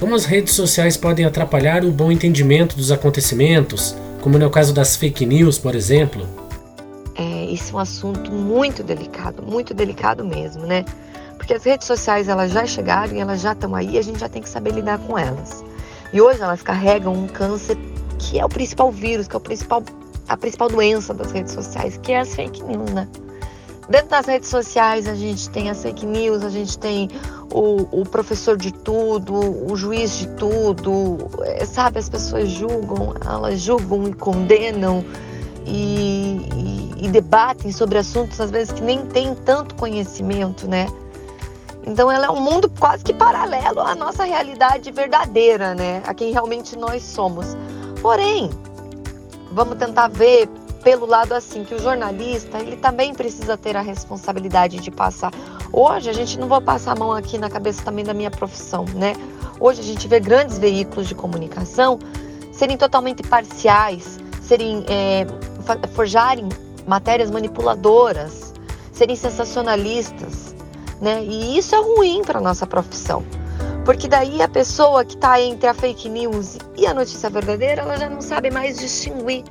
Como 0.00 0.14
as 0.14 0.24
redes 0.24 0.54
sociais 0.54 0.96
podem 0.96 1.24
atrapalhar 1.24 1.84
o 1.84 1.92
bom 1.92 2.10
entendimento 2.10 2.76
dos 2.76 2.90
acontecimentos, 2.90 3.94
como 4.20 4.38
no 4.38 4.50
caso 4.50 4.74
das 4.74 4.96
fake 4.96 5.24
news, 5.24 5.58
por 5.58 5.76
exemplo? 5.76 6.41
Isso 7.52 7.74
é 7.74 7.76
um 7.76 7.78
assunto 7.80 8.32
muito 8.32 8.82
delicado, 8.82 9.42
muito 9.42 9.74
delicado 9.74 10.24
mesmo, 10.24 10.66
né? 10.66 10.86
Porque 11.36 11.52
as 11.52 11.62
redes 11.62 11.86
sociais 11.86 12.26
elas 12.26 12.50
já 12.50 12.64
chegaram 12.64 13.14
e 13.14 13.20
elas 13.20 13.42
já 13.42 13.52
estão 13.52 13.74
aí, 13.74 13.98
a 13.98 14.02
gente 14.02 14.18
já 14.18 14.28
tem 14.28 14.40
que 14.40 14.48
saber 14.48 14.72
lidar 14.72 14.98
com 14.98 15.18
elas. 15.18 15.62
E 16.14 16.20
hoje 16.20 16.40
elas 16.40 16.62
carregam 16.62 17.12
um 17.12 17.28
câncer 17.28 17.76
que 18.18 18.38
é 18.38 18.44
o 18.44 18.48
principal 18.48 18.90
vírus, 18.90 19.28
que 19.28 19.36
é 19.36 19.38
o 19.38 19.40
principal, 19.40 19.82
a 20.26 20.36
principal 20.36 20.68
doença 20.68 21.12
das 21.12 21.30
redes 21.30 21.52
sociais, 21.52 21.98
que 22.02 22.12
é 22.12 22.20
as 22.20 22.34
fake 22.34 22.62
news, 22.62 22.90
né? 22.90 23.06
Dentro 23.86 24.08
das 24.08 24.24
redes 24.24 24.48
sociais 24.48 25.06
a 25.06 25.14
gente 25.14 25.50
tem 25.50 25.68
as 25.68 25.82
fake 25.82 26.06
news, 26.06 26.42
a 26.44 26.48
gente 26.48 26.78
tem 26.78 27.10
o, 27.50 28.00
o 28.00 28.04
professor 28.06 28.56
de 28.56 28.72
tudo, 28.72 29.34
o 29.70 29.76
juiz 29.76 30.16
de 30.16 30.28
tudo, 30.28 31.18
é, 31.42 31.66
sabe? 31.66 31.98
As 31.98 32.08
pessoas 32.08 32.48
julgam, 32.48 33.14
elas 33.26 33.60
julgam 33.60 34.08
e 34.08 34.14
condenam 34.14 35.04
e, 35.66 36.40
e, 36.56 36.91
e 37.02 37.08
debatem 37.08 37.72
sobre 37.72 37.98
assuntos 37.98 38.40
às 38.40 38.52
vezes 38.52 38.72
que 38.72 38.80
nem 38.80 39.04
tem 39.04 39.34
tanto 39.34 39.74
conhecimento, 39.74 40.68
né? 40.68 40.86
Então 41.84 42.08
ela 42.08 42.26
é 42.26 42.30
um 42.30 42.40
mundo 42.40 42.70
quase 42.78 43.02
que 43.02 43.12
paralelo 43.12 43.80
à 43.80 43.92
nossa 43.92 44.22
realidade 44.22 44.92
verdadeira, 44.92 45.74
né? 45.74 46.00
A 46.06 46.14
quem 46.14 46.30
realmente 46.30 46.78
nós 46.78 47.02
somos. 47.02 47.56
Porém, 48.00 48.48
vamos 49.50 49.78
tentar 49.78 50.06
ver 50.06 50.48
pelo 50.84 51.04
lado 51.04 51.32
assim 51.32 51.64
que 51.64 51.74
o 51.74 51.78
jornalista 51.80 52.60
ele 52.60 52.76
também 52.76 53.12
precisa 53.12 53.56
ter 53.56 53.76
a 53.76 53.80
responsabilidade 53.80 54.78
de 54.78 54.90
passar. 54.92 55.32
Hoje 55.72 56.08
a 56.08 56.12
gente 56.12 56.38
não 56.38 56.46
vou 56.46 56.60
passar 56.60 56.92
a 56.92 56.94
mão 56.94 57.10
aqui 57.10 57.36
na 57.36 57.50
cabeça 57.50 57.82
também 57.82 58.04
da 58.04 58.14
minha 58.14 58.30
profissão, 58.30 58.84
né? 58.94 59.14
Hoje 59.58 59.80
a 59.80 59.84
gente 59.84 60.06
vê 60.06 60.20
grandes 60.20 60.56
veículos 60.56 61.08
de 61.08 61.16
comunicação 61.16 61.98
serem 62.52 62.76
totalmente 62.76 63.24
parciais, 63.24 64.20
serem 64.40 64.84
é, 64.88 65.26
forjarem 65.94 66.48
matérias 66.86 67.30
manipuladoras, 67.30 68.52
serem 68.92 69.16
sensacionalistas, 69.16 70.54
né? 71.00 71.24
E 71.24 71.58
isso 71.58 71.74
é 71.74 71.78
ruim 71.78 72.22
para 72.22 72.40
nossa 72.40 72.66
profissão. 72.66 73.24
Porque 73.84 74.06
daí 74.06 74.40
a 74.40 74.48
pessoa 74.48 75.04
que 75.04 75.14
está 75.14 75.40
entre 75.40 75.66
a 75.66 75.74
fake 75.74 76.08
news 76.08 76.56
e 76.76 76.86
a 76.86 76.94
notícia 76.94 77.28
verdadeira, 77.28 77.82
ela 77.82 77.96
já 77.96 78.08
não 78.08 78.20
sabe 78.20 78.50
mais 78.50 78.78
distinguir. 78.78 79.44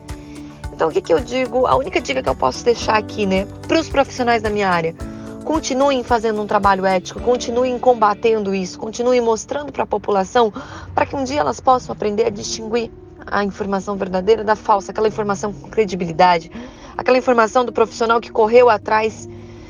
Então, 0.74 0.88
o 0.88 0.92
que, 0.92 1.02
que 1.02 1.14
eu 1.14 1.20
digo? 1.20 1.68
A 1.68 1.76
única 1.76 2.00
dica 2.00 2.24
que 2.24 2.30
eu 2.30 2.36
posso 2.36 2.64
deixar 2.64 2.98
aqui, 2.98 3.26
né, 3.26 3.46
para 3.68 3.80
os 3.80 3.90
profissionais 3.90 4.42
da 4.42 4.50
minha 4.50 4.70
área, 4.70 4.96
continuem 5.44 6.02
fazendo 6.02 6.42
um 6.42 6.48
trabalho 6.48 6.86
ético, 6.86 7.20
continuem 7.20 7.78
combatendo 7.78 8.56
isso, 8.56 8.80
continuem 8.80 9.20
mostrando 9.20 9.72
para 9.72 9.84
a 9.84 9.88
população, 9.88 10.52
para 10.96 11.06
que 11.06 11.16
um 11.16 11.24
dia 11.24 11.42
elas 11.42 11.60
possam 11.60 11.92
aprender 11.92 12.26
a 12.26 12.30
distinguir 12.30 12.90
a 13.26 13.44
informação 13.44 13.98
verdadeira 13.98 14.44
da 14.44 14.56
falsa, 14.56 14.92
aquela 14.92 15.08
informação 15.08 15.52
com 15.52 15.70
credibilidade, 15.70 16.50
aquela 16.98 17.18
informação 17.18 17.66
do 17.66 17.72
profissional 17.72 18.20
que 18.20 18.32
correu 18.32 18.70
atrás 18.70 19.28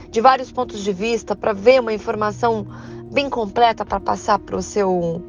de 0.10 0.22
vários 0.22 0.52
pontos 0.52 0.84
de 0.84 0.92
vista 0.92 1.36
para 1.36 1.54
ver 1.54 1.80
uma 1.80 1.94
informação 1.94 2.68
bem 3.12 3.30
completa 3.30 3.86
para 3.86 4.00
passar 4.00 4.40
para 4.40 4.56
o 4.56 4.62
seu, 4.62 5.24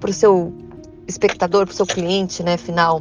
pro 0.00 0.12
seu 0.12 0.52
espectador, 1.06 1.66
para 1.66 1.72
o 1.72 1.76
seu 1.76 1.86
cliente, 1.86 2.42
né, 2.42 2.56
final. 2.56 3.00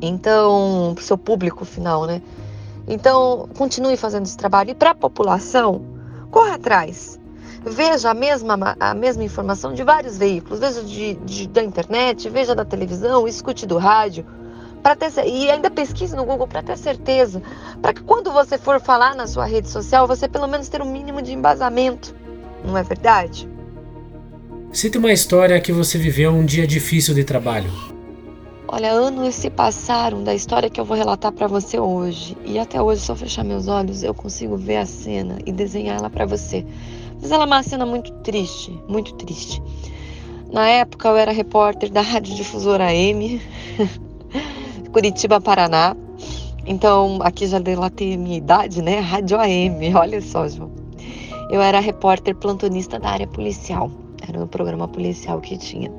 Então, 0.00 0.92
para 0.94 1.02
o 1.02 1.04
seu 1.04 1.16
público 1.16 1.64
final, 1.64 2.06
né? 2.06 2.20
Então, 2.86 3.48
continue 3.56 3.96
fazendo 3.96 4.26
esse 4.26 4.36
trabalho. 4.36 4.70
E 4.70 4.74
para 4.74 4.90
a 4.90 4.94
população, 4.94 5.82
corra 6.30 6.54
atrás. 6.54 7.18
Veja 7.64 8.10
a 8.10 8.14
mesma, 8.14 8.76
a 8.78 8.94
mesma 8.94 9.24
informação 9.24 9.72
de 9.72 9.82
vários 9.82 10.18
veículos. 10.18 10.60
Veja 10.60 10.82
de, 10.82 11.14
de 11.14 11.48
da 11.48 11.62
internet, 11.62 12.28
veja 12.28 12.54
da 12.54 12.64
televisão, 12.64 13.26
escute 13.26 13.64
do 13.64 13.78
rádio. 13.78 14.26
Ter, 14.96 15.26
e 15.26 15.50
ainda 15.50 15.70
pesquise 15.70 16.14
no 16.14 16.26
Google 16.26 16.46
para 16.46 16.62
ter 16.62 16.76
certeza. 16.76 17.42
Para 17.80 17.94
que 17.94 18.02
quando 18.02 18.30
você 18.30 18.58
for 18.58 18.80
falar 18.80 19.14
na 19.14 19.26
sua 19.26 19.46
rede 19.46 19.68
social, 19.68 20.06
você 20.06 20.28
pelo 20.28 20.46
menos 20.46 20.68
ter 20.68 20.82
um 20.82 20.90
mínimo 20.90 21.22
de 21.22 21.32
embasamento. 21.32 22.14
Não 22.64 22.76
é 22.76 22.82
verdade? 22.82 23.48
Cite 24.72 24.98
uma 24.98 25.12
história 25.12 25.60
que 25.60 25.72
você 25.72 25.96
viveu 25.96 26.32
um 26.32 26.44
dia 26.44 26.66
difícil 26.66 27.14
de 27.14 27.24
trabalho. 27.24 27.70
Olha, 28.66 28.90
anos 28.90 29.36
se 29.36 29.48
passaram 29.48 30.24
da 30.24 30.34
história 30.34 30.68
que 30.68 30.80
eu 30.80 30.84
vou 30.84 30.96
relatar 30.96 31.30
para 31.30 31.46
você 31.46 31.78
hoje. 31.78 32.36
E 32.44 32.58
até 32.58 32.82
hoje, 32.82 33.02
se 33.02 33.10
eu 33.10 33.14
fechar 33.14 33.44
meus 33.44 33.68
olhos, 33.68 34.02
eu 34.02 34.12
consigo 34.12 34.56
ver 34.56 34.78
a 34.78 34.86
cena 34.86 35.38
e 35.46 35.52
desenhar 35.52 35.98
ela 35.98 36.10
para 36.10 36.26
você. 36.26 36.66
Mas 37.22 37.30
ela 37.30 37.44
é 37.44 37.46
uma 37.46 37.62
cena 37.62 37.86
muito 37.86 38.12
triste, 38.22 38.76
muito 38.88 39.14
triste. 39.14 39.62
Na 40.52 40.68
época, 40.68 41.08
eu 41.08 41.16
era 41.16 41.30
repórter 41.30 41.90
da 41.90 42.00
Rádio 42.00 42.34
Difusora 42.34 42.86
AM, 42.86 43.40
Curitiba, 44.94 45.40
Paraná. 45.40 45.96
Então, 46.64 47.18
aqui 47.20 47.48
já 47.48 47.58
delatei 47.58 48.14
a 48.14 48.16
minha 48.16 48.36
idade, 48.38 48.80
né? 48.80 49.00
Rádio 49.00 49.40
AM, 49.40 49.90
olha 49.92 50.22
só, 50.22 50.46
João. 50.46 50.70
Eu 51.50 51.60
era 51.60 51.80
repórter 51.80 52.32
plantonista 52.36 53.00
da 53.00 53.08
área 53.08 53.26
policial. 53.26 53.90
Era 54.26 54.40
um 54.40 54.46
programa 54.46 54.86
policial 54.86 55.40
que 55.40 55.58
tinha. 55.58 55.90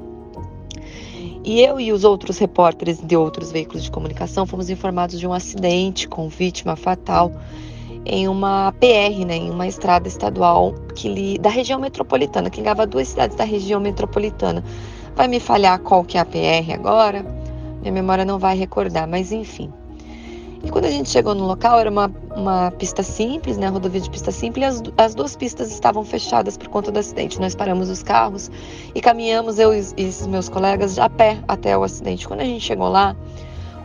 E 1.44 1.62
eu 1.62 1.78
e 1.78 1.92
os 1.92 2.06
outros 2.06 2.38
repórteres 2.38 3.02
de 3.02 3.18
outros 3.18 3.52
veículos 3.52 3.84
de 3.84 3.92
comunicação 3.92 4.46
fomos 4.46 4.70
informados 4.70 5.20
de 5.20 5.28
um 5.28 5.34
acidente 5.34 6.08
com 6.08 6.30
vítima 6.30 6.78
fatal 6.78 7.34
em 8.06 8.30
uma 8.30 8.74
PR, 8.80 9.25
né, 9.28 9.36
em 9.36 9.50
uma 9.50 9.68
estrada 9.68 10.08
estadual 10.08 10.74
que 10.96 11.10
li, 11.10 11.38
da 11.38 11.50
região 11.50 11.82
metropolitana, 11.82 12.50
que 12.50 12.62
ligava 12.62 12.88
duas 12.88 13.10
cidades 13.10 13.36
da 13.36 13.44
região 13.44 13.82
metropolitana. 13.82 14.64
Vai 15.18 15.28
me 15.28 15.42
falhar 15.42 15.80
qual 15.80 16.02
que 16.06 16.18
é 16.18 16.22
a 16.22 16.25
PR 16.25 16.72
agora? 16.74 17.45
Minha 17.86 17.94
memória 17.94 18.25
não 18.25 18.39
vai 18.39 18.58
recordar, 18.58 19.08
mas 19.08 19.32
enfim. 19.32 19.72
E 20.63 20.72
quando 20.72 20.86
a 20.86 20.89
gente 20.89 21.08
chegou 21.08 21.36
no 21.36 21.46
local, 21.46 21.80
era 21.80 21.88
uma, 21.88 22.12
uma 22.36 22.72
pista 22.72 23.04
simples, 23.04 23.60
né, 23.60 23.68
rodovia 23.68 24.01
de 24.01 24.10
pista 24.10 24.32
simples, 24.32 24.65
as, 24.65 24.84
as 24.98 25.13
duas 25.13 25.36
pistas 25.36 25.72
estavam 25.72 26.04
fechadas 26.04 26.58
por 26.58 26.68
conta 26.68 26.92
do 26.92 26.98
acidente. 26.98 27.39
Nós 27.39 27.54
paramos 27.54 27.88
os 27.88 28.01
carros 28.01 28.50
e 28.96 29.00
caminhamos, 29.00 29.60
eu 29.60 29.72
e, 29.72 29.77
esses 29.77 30.25
meus 30.25 30.50
colegas, 30.50 30.98
a 30.98 31.08
pé 31.08 31.38
até 31.48 31.77
o 31.77 31.84
acidente. 31.84 32.27
Quando 32.27 32.39
a 32.39 32.46
gente 32.46 32.65
chegou 32.65 32.89
lá, 32.89 33.15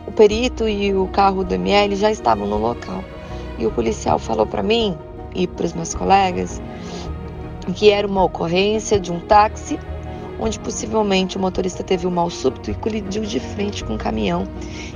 o 0.07 0.11
perito 0.11 0.67
e 0.67 0.95
o 0.95 1.05
carro 1.09 1.43
do 1.43 1.53
ML 1.53 1.95
já 1.95 2.09
estavam 2.09 2.47
no 2.47 2.57
local. 2.57 3.03
E 3.59 3.67
o 3.67 3.71
policial 3.71 4.17
falou 4.17 4.47
para 4.47 4.63
mim 4.63 4.97
e 5.35 5.45
para 5.45 5.67
os 5.67 5.73
meus 5.73 5.93
colegas 5.93 6.59
que 7.75 7.91
era 7.91 8.07
uma 8.07 8.23
ocorrência 8.23 8.99
de 8.99 9.11
um 9.11 9.19
táxi 9.19 9.79
onde 10.41 10.59
possivelmente 10.59 11.37
o 11.37 11.39
motorista 11.39 11.83
teve 11.83 12.07
um 12.07 12.11
mal 12.11 12.29
súbito 12.31 12.71
e 12.71 12.73
colidiu 12.73 13.21
de 13.21 13.39
frente 13.39 13.83
com 13.83 13.93
um 13.93 13.97
caminhão, 13.97 14.47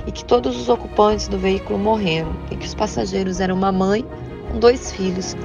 e 0.04 0.10
que 0.10 0.24
todos 0.24 0.60
os 0.60 0.68
ocupantes 0.68 1.28
do 1.28 1.38
veículo 1.38 1.78
morreram, 1.78 2.32
e 2.50 2.56
que 2.56 2.66
os 2.66 2.74
passageiros 2.74 3.40
eram 3.40 3.54
uma 3.54 3.70
mãe 3.70 4.04
com 4.50 4.58
dois 4.58 4.90
filhos, 4.90 5.36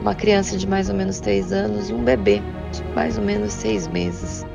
uma 0.00 0.14
criança 0.14 0.56
de 0.56 0.66
mais 0.66 0.88
ou 0.88 0.94
menos 0.94 1.18
três 1.18 1.52
anos 1.52 1.90
e 1.90 1.92
um 1.92 2.04
bebê 2.04 2.40
de 2.70 2.84
mais 2.94 3.18
ou 3.18 3.24
menos 3.24 3.52
seis 3.52 3.88
meses. 3.88 4.46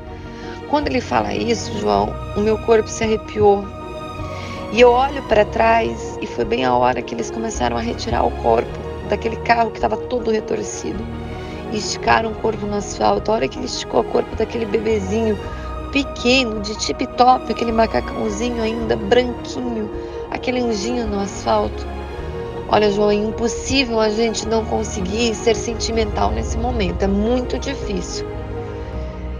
Quando 0.70 0.88
ele 0.88 1.02
fala 1.02 1.34
isso, 1.34 1.70
João, 1.78 2.08
o 2.34 2.40
meu 2.40 2.56
corpo 2.58 2.88
se 2.88 3.04
arrepiou. 3.04 3.62
E 4.72 4.80
eu 4.80 4.90
olho 4.90 5.22
para 5.24 5.44
trás 5.44 6.18
e 6.20 6.26
foi 6.26 6.46
bem 6.46 6.64
a 6.64 6.74
hora 6.74 7.02
que 7.02 7.14
eles 7.14 7.30
começaram 7.30 7.76
a 7.76 7.80
retirar 7.80 8.26
o 8.26 8.30
corpo 8.42 8.72
daquele 9.08 9.36
carro 9.36 9.70
que 9.70 9.76
estava 9.76 9.96
todo 9.96 10.30
retorcido 10.30 11.04
esticaram 11.78 12.32
o 12.32 12.34
corpo 12.36 12.66
no 12.66 12.76
asfalto. 12.76 13.30
A 13.30 13.34
hora 13.34 13.48
que 13.48 13.58
ele 13.58 13.66
esticou 13.66 14.00
o 14.00 14.04
corpo 14.04 14.34
daquele 14.36 14.66
bebezinho 14.66 15.38
pequeno, 15.92 16.60
de 16.60 16.76
tip 16.78 17.06
top, 17.16 17.50
aquele 17.50 17.72
macacãozinho 17.72 18.62
ainda 18.62 18.96
branquinho, 18.96 19.88
aquele 20.30 20.60
anjinho 20.60 21.06
no 21.06 21.20
asfalto. 21.20 21.86
Olha, 22.68 22.90
João, 22.90 23.10
é 23.10 23.14
impossível 23.14 24.00
a 24.00 24.08
gente 24.08 24.48
não 24.48 24.64
conseguir 24.64 25.34
ser 25.34 25.54
sentimental 25.54 26.30
nesse 26.30 26.56
momento. 26.58 27.02
É 27.02 27.06
muito 27.06 27.58
difícil. 27.58 28.26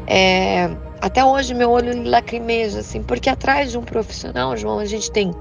É, 0.07 0.71
até 1.01 1.25
hoje 1.25 1.55
meu 1.55 1.71
olho 1.71 2.09
lacrimeja, 2.09 2.81
assim, 2.81 3.03
porque 3.03 3.29
atrás 3.29 3.71
de 3.71 3.79
um 3.79 3.83
profissional, 3.83 4.57
João, 4.57 4.79
a 4.79 4.85
gente 4.85 5.11
tem 5.11 5.33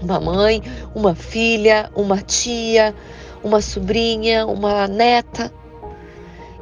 uma 0.00 0.20
mãe, 0.20 0.62
uma 0.94 1.14
filha, 1.14 1.90
uma 1.94 2.18
tia, 2.18 2.94
uma 3.42 3.60
sobrinha, 3.60 4.46
uma 4.46 4.86
neta. 4.86 5.52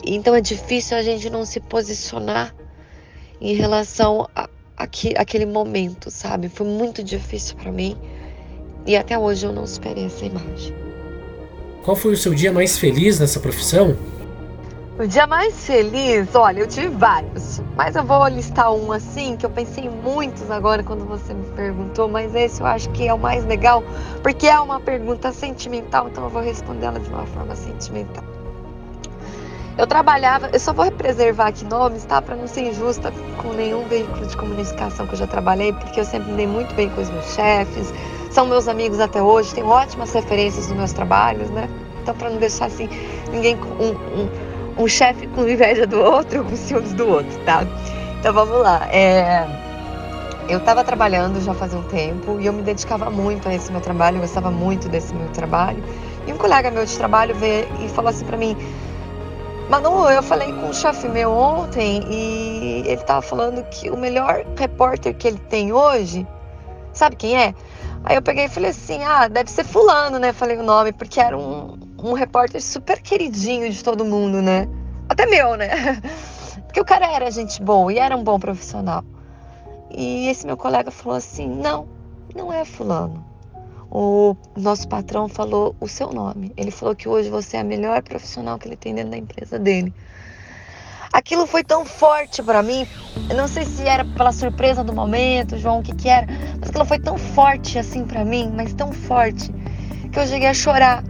Então 0.07 0.35
é 0.35 0.41
difícil 0.41 0.97
a 0.97 1.03
gente 1.03 1.31
não 1.31 1.47
se 1.47 1.61
posicionar 1.61 2.55
em 3.41 3.55
relação 3.55 4.29
a, 4.35 4.49
a 4.77 4.87
que, 4.87 5.15
aquele 5.17 5.47
momento, 5.47 6.11
sabe? 6.11 6.49
Foi 6.49 6.67
muito 6.67 7.03
difícil 7.03 7.57
para 7.57 7.73
mim 7.73 7.97
e 8.87 8.97
até 8.97 9.19
hoje 9.19 9.47
eu 9.47 9.53
não 9.53 9.67
superei 9.67 10.05
essa 10.05 10.27
imagem. 10.27 10.75
Qual 11.83 11.97
foi 11.97 12.13
o 12.13 12.17
seu 12.17 12.35
dia 12.35 12.53
mais 12.53 12.79
feliz 12.79 13.19
nessa 13.19 13.41
profissão? 13.41 13.97
O 14.99 15.07
dia 15.09 15.27
mais 15.27 15.67
feliz, 15.67 16.33
olha, 16.37 16.61
eu 16.61 16.69
tive 16.69 16.89
vários, 16.89 17.61
mas 17.75 17.97
eu 17.97 18.05
vou 18.05 18.29
listar 18.29 18.73
um 18.73 18.93
assim, 18.93 19.37
que 19.37 19.45
eu 19.45 19.51
pensei 19.51 19.87
em 19.87 19.91
muitos 19.91 20.49
agora 20.53 20.85
quando 20.85 21.05
você 21.05 21.35
me 21.35 21.45
perguntou, 21.51 22.09
mas 22.09 22.33
esse 22.33 22.61
eu 22.61 22.67
acho 22.67 22.89
que 22.91 23.09
é 23.09 23.13
o 23.13 23.19
mais 23.19 23.45
legal, 23.45 23.83
porque 24.23 24.47
é 24.47 24.59
uma 24.61 24.79
pergunta 24.79 25.33
sentimental, 25.33 26.09
então 26.09 26.23
eu 26.23 26.31
vou 26.31 26.41
responder 26.41 26.87
ela 26.87 27.01
de 27.01 27.09
uma 27.09 27.27
forma 27.27 27.57
sentimental. 27.57 28.34
Eu 29.77 29.87
trabalhava, 29.87 30.51
eu 30.53 30.61
só 30.61 30.73
vou 30.73 30.91
preservar 30.93 31.49
aqui 31.49 31.65
nomes, 31.65 32.05
tá? 32.05 32.23
Para 32.23 32.37
não 32.37 32.47
ser 32.47 32.69
injusta 32.69 33.13
com 33.39 33.53
nenhum 33.53 33.87
veículo 33.89 34.25
de 34.27 34.37
comunicação 34.37 35.07
que 35.07 35.15
eu 35.15 35.19
já 35.19 35.27
trabalhei, 35.27 35.73
porque 35.73 35.99
eu 35.99 36.05
sempre 36.05 36.31
me 36.31 36.37
dei 36.37 36.47
muito 36.47 36.75
bem 36.75 36.89
com 36.91 37.01
os 37.01 37.11
meus 37.11 37.35
chefes, 37.35 37.93
são 38.31 38.47
meus 38.47 38.69
amigos 38.69 39.01
até 39.01 39.21
hoje, 39.21 39.55
tenho 39.55 39.67
ótimas 39.67 40.13
referências 40.13 40.69
nos 40.69 40.77
meus 40.77 40.93
trabalhos, 40.93 41.51
né? 41.51 41.69
Então, 42.03 42.15
para 42.15 42.31
não 42.31 42.37
deixar 42.37 42.67
assim, 42.67 42.89
ninguém 43.33 43.57
um, 43.57 44.21
um 44.21 44.55
um 44.77 44.89
chefe 44.89 45.27
com 45.29 45.47
inveja 45.49 45.87
do 45.87 46.01
outro, 46.01 46.45
com 46.45 46.57
ciúmes 46.57 46.93
do 46.95 47.09
outro, 47.09 47.39
tá? 47.45 47.65
Então 48.19 48.33
vamos 48.33 48.59
lá. 48.59 48.87
É... 48.91 49.47
Eu 50.49 50.59
estava 50.59 50.85
trabalhando 50.85 51.41
já 51.41 51.55
fazia 51.55 51.79
um 51.79 51.83
tempo 51.85 52.39
e 52.39 52.47
eu 52.47 52.53
me 52.53 52.63
dedicava 52.63 53.09
muito 53.11 53.49
a 53.49 53.55
esse 53.55 53.73
meu 53.73 53.81
trabalho, 53.81 54.19
eu 54.19 54.21
gostava 54.21 54.51
muito 54.51 54.89
desse 54.89 55.15
meu 55.15 55.29
trabalho. 55.29 55.83
E 56.27 56.33
um 56.33 56.37
colega 56.37 56.71
meu 56.71 56.85
de 56.85 56.97
trabalho 56.97 57.35
veio 57.35 57.67
e 57.81 57.89
falou 57.89 58.11
assim 58.11 58.25
para 58.25 58.37
mim: 58.37 58.57
Manu, 59.69 60.11
eu 60.11 60.23
falei 60.23 60.53
com 60.53 60.69
um 60.69 60.73
chefe 60.75 61.09
meu 61.09 61.33
ontem 61.33 62.03
e 62.11 62.83
ele 62.87 63.01
estava 63.01 63.23
falando 63.23 63.65
que 63.71 63.91
o 63.91 63.97
melhor 63.97 64.45
repórter 64.57 65.17
que 65.17 65.27
ele 65.27 65.39
tem 65.39 65.73
hoje, 65.73 66.27
sabe 66.93 67.17
quem 67.17 67.35
é? 67.35 67.55
Aí 68.05 68.15
eu 68.15 68.21
peguei 68.21 68.45
e 68.45 68.49
falei 68.49 68.71
assim: 68.71 69.03
ah, 69.03 69.27
deve 69.27 69.51
ser 69.51 69.65
Fulano, 69.65 70.19
né? 70.19 70.35
Falei 70.35 70.59
o 70.59 70.63
nome, 70.63 70.93
porque 70.93 71.19
era 71.19 71.37
um, 71.37 71.79
um 71.99 72.13
repórter 72.13 72.63
super 72.63 73.01
queridinho 73.01 73.71
de 73.71 73.83
todo 73.83 74.05
mundo, 74.05 74.43
né? 74.43 74.69
Até 75.09 75.25
meu, 75.27 75.57
né? 75.57 75.71
Porque 76.67 76.81
o 76.81 76.85
cara 76.85 77.07
era 77.07 77.31
gente 77.31 77.63
boa 77.63 77.93
e 77.93 77.99
era 77.99 78.17
um 78.17 78.25
bom 78.25 78.39
profissional. 78.39 79.05
E 79.91 80.29
esse 80.29 80.45
meu 80.45 80.57
colega 80.57 80.91
falou 80.91 81.17
assim: 81.17 81.49
não, 81.49 81.89
não 82.35 82.53
é 82.53 82.65
Fulano. 82.65 83.25
O 83.97 84.37
nosso 84.57 84.89
patrão 84.89 85.29
falou 85.29 85.77
o 85.81 85.87
seu 85.87 86.13
nome. 86.13 86.53
Ele 86.57 86.73
falou 86.73 86.97
que 86.97 87.09
hoje 87.09 87.31
você 87.31 87.57
é 87.57 87.61
a 87.61 87.65
melhor 87.65 88.03
profissional 88.03 88.59
que 88.59 88.67
ele 88.67 88.75
tem 88.75 88.93
dentro 88.93 89.13
da 89.13 89.17
empresa 89.17 89.57
dele. 89.57 89.95
Aquilo 91.13 91.47
foi 91.47 91.63
tão 91.63 91.85
forte 91.85 92.43
para 92.43 92.61
mim. 92.61 92.89
Eu 93.31 93.37
não 93.37 93.47
sei 93.47 93.65
se 93.65 93.87
era 93.87 94.05
pela 94.05 94.33
surpresa 94.33 94.83
do 94.83 94.93
momento, 94.93 95.57
João, 95.57 95.79
o 95.79 95.83
que 95.85 95.95
que 95.95 96.09
era, 96.09 96.27
mas 96.59 96.71
aquilo 96.71 96.85
foi 96.85 96.99
tão 96.99 97.17
forte 97.17 97.79
assim 97.79 98.05
para 98.05 98.25
mim, 98.25 98.53
mas 98.53 98.75
tão 98.75 98.93
forte 98.93 99.49
que 100.11 100.19
eu 100.19 100.27
cheguei 100.27 100.49
a 100.49 100.55
chorar. 100.55 101.05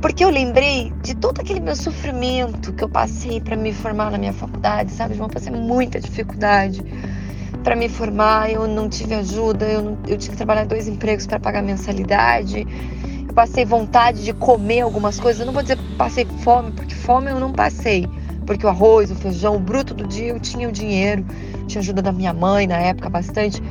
Porque 0.00 0.24
eu 0.24 0.30
lembrei 0.30 0.90
de 1.02 1.14
todo 1.14 1.38
aquele 1.38 1.60
meu 1.60 1.76
sofrimento 1.76 2.72
que 2.72 2.82
eu 2.82 2.88
passei 2.88 3.42
para 3.42 3.56
me 3.56 3.74
formar 3.74 4.10
na 4.10 4.16
minha 4.16 4.32
faculdade, 4.32 4.90
sabe, 4.90 5.14
João? 5.16 5.28
Passei 5.28 5.52
muita 5.52 6.00
dificuldade 6.00 6.82
para 7.62 7.76
me 7.76 7.88
formar, 7.88 8.50
eu 8.50 8.66
não 8.66 8.88
tive 8.88 9.14
ajuda, 9.14 9.66
eu, 9.66 9.82
não, 9.82 9.98
eu 10.06 10.18
tive 10.18 10.32
que 10.32 10.36
trabalhar 10.36 10.66
dois 10.66 10.88
empregos 10.88 11.26
para 11.26 11.38
pagar 11.38 11.62
mensalidade. 11.62 12.66
Eu 13.26 13.34
passei 13.34 13.64
vontade 13.64 14.24
de 14.24 14.32
comer 14.32 14.80
algumas 14.80 15.18
coisas. 15.18 15.40
Eu 15.40 15.46
não 15.46 15.52
vou 15.52 15.62
dizer 15.62 15.78
passei 15.96 16.26
fome, 16.42 16.72
porque 16.72 16.94
fome 16.94 17.30
eu 17.30 17.40
não 17.40 17.52
passei. 17.52 18.06
Porque 18.46 18.66
o 18.66 18.68
arroz, 18.68 19.10
o 19.10 19.14
feijão, 19.14 19.56
o 19.56 19.60
bruto 19.60 19.94
do 19.94 20.06
dia 20.06 20.30
eu 20.30 20.40
tinha 20.40 20.68
o 20.68 20.72
dinheiro, 20.72 21.24
tinha 21.66 21.80
ajuda 21.80 22.02
da 22.02 22.12
minha 22.12 22.32
mãe 22.32 22.66
na 22.66 22.76
época 22.76 23.08
bastante. 23.08 23.62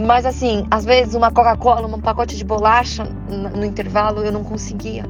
Mas 0.00 0.24
assim, 0.24 0.66
às 0.70 0.84
vezes 0.84 1.14
uma 1.14 1.30
Coca-Cola, 1.30 1.86
um 1.86 2.00
pacote 2.00 2.36
de 2.36 2.44
bolacha 2.44 3.04
no 3.28 3.64
intervalo 3.64 4.22
eu 4.22 4.32
não 4.32 4.42
conseguia. 4.42 5.04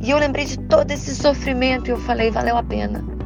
E 0.00 0.10
eu 0.10 0.18
lembrei 0.18 0.46
de 0.46 0.58
todo 0.58 0.90
esse 0.90 1.14
sofrimento 1.14 1.88
e 1.88 1.90
eu 1.90 1.98
falei, 1.98 2.30
valeu 2.30 2.56
a 2.56 2.62
pena. 2.62 3.17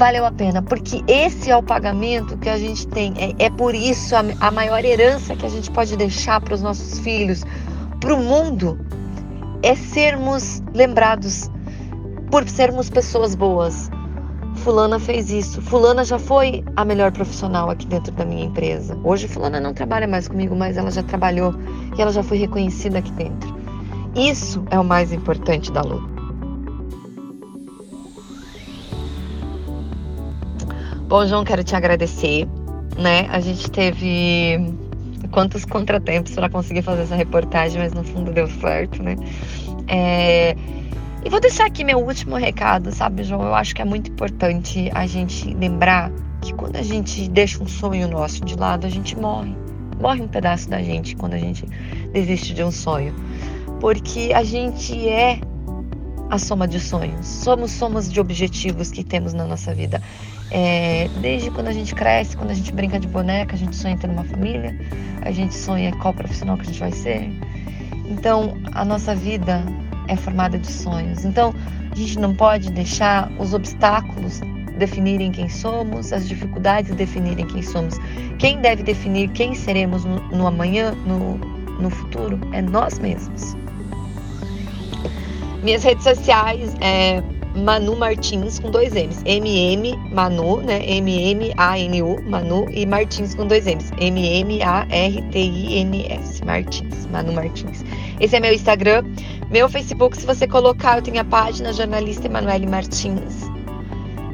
Valeu 0.00 0.24
a 0.24 0.32
pena, 0.32 0.62
porque 0.62 1.04
esse 1.06 1.50
é 1.50 1.56
o 1.58 1.62
pagamento 1.62 2.34
que 2.38 2.48
a 2.48 2.56
gente 2.56 2.88
tem. 2.88 3.12
É, 3.18 3.44
é 3.44 3.50
por 3.50 3.74
isso 3.74 4.16
a, 4.16 4.24
a 4.40 4.50
maior 4.50 4.82
herança 4.82 5.36
que 5.36 5.44
a 5.44 5.48
gente 5.50 5.70
pode 5.70 5.94
deixar 5.94 6.40
para 6.40 6.54
os 6.54 6.62
nossos 6.62 6.98
filhos, 7.00 7.44
para 8.00 8.14
o 8.14 8.16
mundo, 8.16 8.80
é 9.62 9.74
sermos 9.74 10.62
lembrados 10.72 11.50
por 12.30 12.48
sermos 12.48 12.88
pessoas 12.88 13.34
boas. 13.34 13.90
Fulana 14.64 14.98
fez 14.98 15.30
isso. 15.30 15.60
Fulana 15.60 16.02
já 16.02 16.18
foi 16.18 16.64
a 16.76 16.82
melhor 16.82 17.12
profissional 17.12 17.68
aqui 17.68 17.86
dentro 17.86 18.10
da 18.12 18.24
minha 18.24 18.46
empresa. 18.46 18.98
Hoje 19.04 19.28
Fulana 19.28 19.60
não 19.60 19.74
trabalha 19.74 20.08
mais 20.08 20.26
comigo, 20.26 20.56
mas 20.56 20.78
ela 20.78 20.90
já 20.90 21.02
trabalhou 21.02 21.54
e 21.94 22.00
ela 22.00 22.10
já 22.10 22.22
foi 22.22 22.38
reconhecida 22.38 23.00
aqui 23.00 23.12
dentro. 23.12 23.54
Isso 24.16 24.64
é 24.70 24.80
o 24.80 24.84
mais 24.84 25.12
importante 25.12 25.70
da 25.70 25.82
luta. 25.82 26.09
Bom, 31.10 31.26
João, 31.26 31.42
quero 31.42 31.64
te 31.64 31.74
agradecer, 31.74 32.46
né? 32.96 33.26
A 33.30 33.40
gente 33.40 33.68
teve 33.68 34.60
quantos 35.32 35.64
contratempos 35.64 36.36
para 36.36 36.48
conseguir 36.48 36.82
fazer 36.82 37.02
essa 37.02 37.16
reportagem, 37.16 37.82
mas 37.82 37.92
no 37.92 38.04
fundo 38.04 38.30
deu 38.30 38.46
certo, 38.46 39.02
né? 39.02 39.16
É... 39.88 40.54
E 41.24 41.28
vou 41.28 41.40
deixar 41.40 41.66
aqui 41.66 41.82
meu 41.82 41.98
último 41.98 42.36
recado, 42.36 42.92
sabe, 42.92 43.24
João? 43.24 43.42
Eu 43.42 43.56
acho 43.56 43.74
que 43.74 43.82
é 43.82 43.84
muito 43.84 44.08
importante 44.08 44.88
a 44.94 45.04
gente 45.04 45.52
lembrar 45.52 46.12
que 46.42 46.54
quando 46.54 46.76
a 46.76 46.82
gente 46.82 47.28
deixa 47.28 47.60
um 47.60 47.66
sonho 47.66 48.06
nosso 48.06 48.44
de 48.44 48.54
lado, 48.54 48.86
a 48.86 48.88
gente 48.88 49.18
morre. 49.18 49.52
Morre 50.00 50.22
um 50.22 50.28
pedaço 50.28 50.70
da 50.70 50.80
gente 50.80 51.16
quando 51.16 51.34
a 51.34 51.38
gente 51.38 51.66
desiste 52.12 52.54
de 52.54 52.62
um 52.62 52.70
sonho 52.70 53.12
porque 53.80 54.30
a 54.34 54.44
gente 54.44 55.08
é 55.08 55.40
a 56.30 56.38
soma 56.38 56.66
de 56.68 56.78
sonhos, 56.78 57.26
somos 57.26 57.72
somos 57.72 58.10
de 58.10 58.20
objetivos 58.20 58.90
que 58.90 59.02
temos 59.02 59.32
na 59.32 59.44
nossa 59.44 59.74
vida. 59.74 60.00
É, 60.52 61.08
desde 61.20 61.50
quando 61.50 61.68
a 61.68 61.72
gente 61.72 61.94
cresce, 61.94 62.36
quando 62.36 62.50
a 62.50 62.54
gente 62.54 62.72
brinca 62.72 62.98
de 62.98 63.06
boneca, 63.08 63.54
a 63.54 63.58
gente 63.58 63.74
sonha 63.76 63.94
em 63.94 63.98
ter 63.98 64.08
uma 64.08 64.24
família, 64.24 64.76
a 65.22 65.30
gente 65.30 65.54
sonha 65.54 65.92
qual 65.96 66.14
profissional 66.14 66.56
que 66.56 66.62
a 66.62 66.66
gente 66.66 66.80
vai 66.80 66.92
ser. 66.92 67.30
Então, 68.06 68.56
a 68.72 68.84
nossa 68.84 69.14
vida 69.14 69.64
é 70.08 70.16
formada 70.16 70.58
de 70.58 70.70
sonhos. 70.70 71.24
Então, 71.24 71.54
a 71.90 71.94
gente 71.94 72.18
não 72.18 72.34
pode 72.34 72.70
deixar 72.70 73.30
os 73.38 73.52
obstáculos 73.52 74.40
definirem 74.78 75.30
quem 75.30 75.48
somos, 75.48 76.12
as 76.12 76.26
dificuldades 76.26 76.94
definirem 76.94 77.46
quem 77.46 77.62
somos. 77.62 77.96
Quem 78.38 78.60
deve 78.60 78.82
definir 78.82 79.28
quem 79.30 79.54
seremos 79.54 80.04
no, 80.04 80.20
no 80.28 80.46
amanhã, 80.46 80.92
no, 81.06 81.36
no 81.80 81.90
futuro, 81.90 82.40
é 82.52 82.62
nós 82.62 82.98
mesmos. 82.98 83.54
Minhas 85.62 85.84
redes 85.84 86.04
sociais 86.04 86.74
é 86.80 87.22
Manu 87.54 87.96
Martins 87.96 88.58
com 88.58 88.70
dois 88.70 88.94
M's. 88.94 89.22
MM 89.24 89.96
Manu, 90.12 90.58
né? 90.58 90.82
M-M-A-N-U, 90.86 92.22
Manu 92.22 92.66
e 92.70 92.86
Martins 92.86 93.34
com 93.34 93.46
dois 93.46 93.66
M's. 93.66 93.90
M-M-A-R-T-I-N-S. 93.98 94.60
Martins, 96.44 97.06
Manu 97.06 97.32
Martins. 97.32 97.84
Esse 98.20 98.36
é 98.36 98.40
meu 98.40 98.52
Instagram. 98.52 99.04
Meu 99.50 99.68
Facebook, 99.68 100.16
se 100.16 100.24
você 100.24 100.46
colocar, 100.46 100.98
eu 100.98 101.02
tenho 101.02 101.20
a 101.20 101.24
página 101.24 101.72
Jornalista 101.72 102.26
Emanuele 102.26 102.66
Martins. 102.66 103.50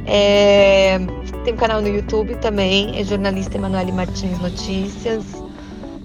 É, 0.07 0.99
tem 1.45 1.55
um 1.55 1.57
canal 1.57 1.81
no 1.81 1.89
YouTube 1.89 2.37
também, 2.37 2.99
é 2.99 3.05
Jornalista 3.05 3.57
Emanuele 3.57 3.93
Martins 3.93 4.39
Notícias. 4.41 5.25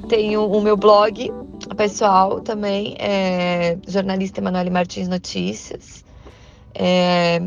Tenho 0.08 0.46
o 0.46 0.62
meu 0.62 0.76
blog, 0.76 1.32
pessoal 1.76 2.42
também, 2.42 2.96
é 3.00 3.78
jornalista 3.88 4.40
Emanuele 4.40 4.70
Martins 4.70 5.08
Notícias. 5.08 6.04
É, 6.74 7.42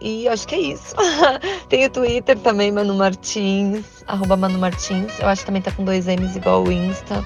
e 0.00 0.28
acho 0.28 0.46
que 0.46 0.54
é 0.54 0.60
isso. 0.60 0.94
Tem 1.68 1.84
o 1.86 1.90
Twitter 1.90 2.38
também, 2.38 2.70
Manu 2.70 2.94
Martins, 2.94 3.84
arroba 4.06 4.36
Manu 4.36 4.58
Martins. 4.58 5.18
Eu 5.18 5.28
acho 5.28 5.42
que 5.42 5.46
também 5.46 5.62
tá 5.62 5.72
com 5.72 5.84
dois 5.84 6.06
M's 6.06 6.36
igual 6.36 6.64
o 6.64 6.72
Insta. 6.72 7.24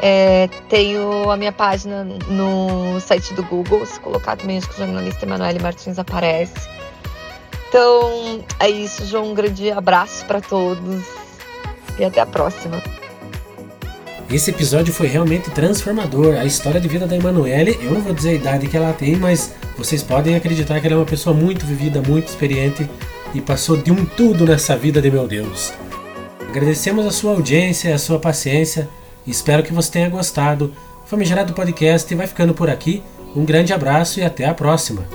É, 0.00 0.48
tenho 0.68 1.30
a 1.30 1.36
minha 1.36 1.52
página 1.52 2.04
no 2.04 2.98
site 3.00 3.32
do 3.34 3.42
Google. 3.44 3.86
Se 3.86 4.00
colocar 4.00 4.36
também, 4.36 4.58
acho 4.58 4.68
que 4.68 4.74
o 4.74 4.78
jornalista 4.78 5.24
Emanuele 5.24 5.60
Martins 5.60 5.98
aparece. 5.98 6.68
Então 7.68 8.44
é 8.58 8.68
isso, 8.68 9.06
João. 9.06 9.30
Um 9.30 9.34
grande 9.34 9.70
abraço 9.70 10.26
para 10.26 10.40
todos 10.40 11.04
e 11.98 12.04
até 12.04 12.20
a 12.20 12.26
próxima. 12.26 12.82
Esse 14.30 14.50
episódio 14.50 14.92
foi 14.92 15.06
realmente 15.06 15.50
transformador. 15.50 16.36
A 16.36 16.44
história 16.44 16.80
de 16.80 16.88
vida 16.88 17.06
da 17.06 17.16
Emanuele, 17.16 17.78
eu 17.82 17.92
não 17.92 18.00
vou 18.00 18.14
dizer 18.14 18.30
a 18.30 18.34
idade 18.34 18.66
que 18.66 18.76
ela 18.76 18.92
tem, 18.92 19.16
mas 19.16 19.52
vocês 19.76 20.02
podem 20.02 20.34
acreditar 20.34 20.80
que 20.80 20.86
ela 20.86 20.96
é 20.96 20.98
uma 20.98 21.06
pessoa 21.06 21.34
muito 21.34 21.66
vivida, 21.66 22.00
muito 22.00 22.28
experiente 22.28 22.88
e 23.34 23.40
passou 23.40 23.76
de 23.76 23.90
um 23.90 24.04
tudo 24.04 24.46
nessa 24.46 24.76
vida 24.76 25.00
de 25.00 25.10
meu 25.10 25.26
Deus. 25.26 25.72
Agradecemos 26.48 27.06
a 27.06 27.10
sua 27.10 27.32
audiência, 27.32 27.94
a 27.94 27.98
sua 27.98 28.18
paciência 28.18 28.88
espero 29.26 29.62
que 29.62 29.72
você 29.72 29.90
tenha 29.90 30.08
gostado. 30.08 30.74
Famigerado 31.06 31.52
Podcast 31.52 32.14
vai 32.14 32.26
ficando 32.26 32.54
por 32.54 32.68
aqui. 32.68 33.02
Um 33.34 33.44
grande 33.44 33.72
abraço 33.72 34.20
e 34.20 34.22
até 34.22 34.46
a 34.46 34.54
próxima. 34.54 35.06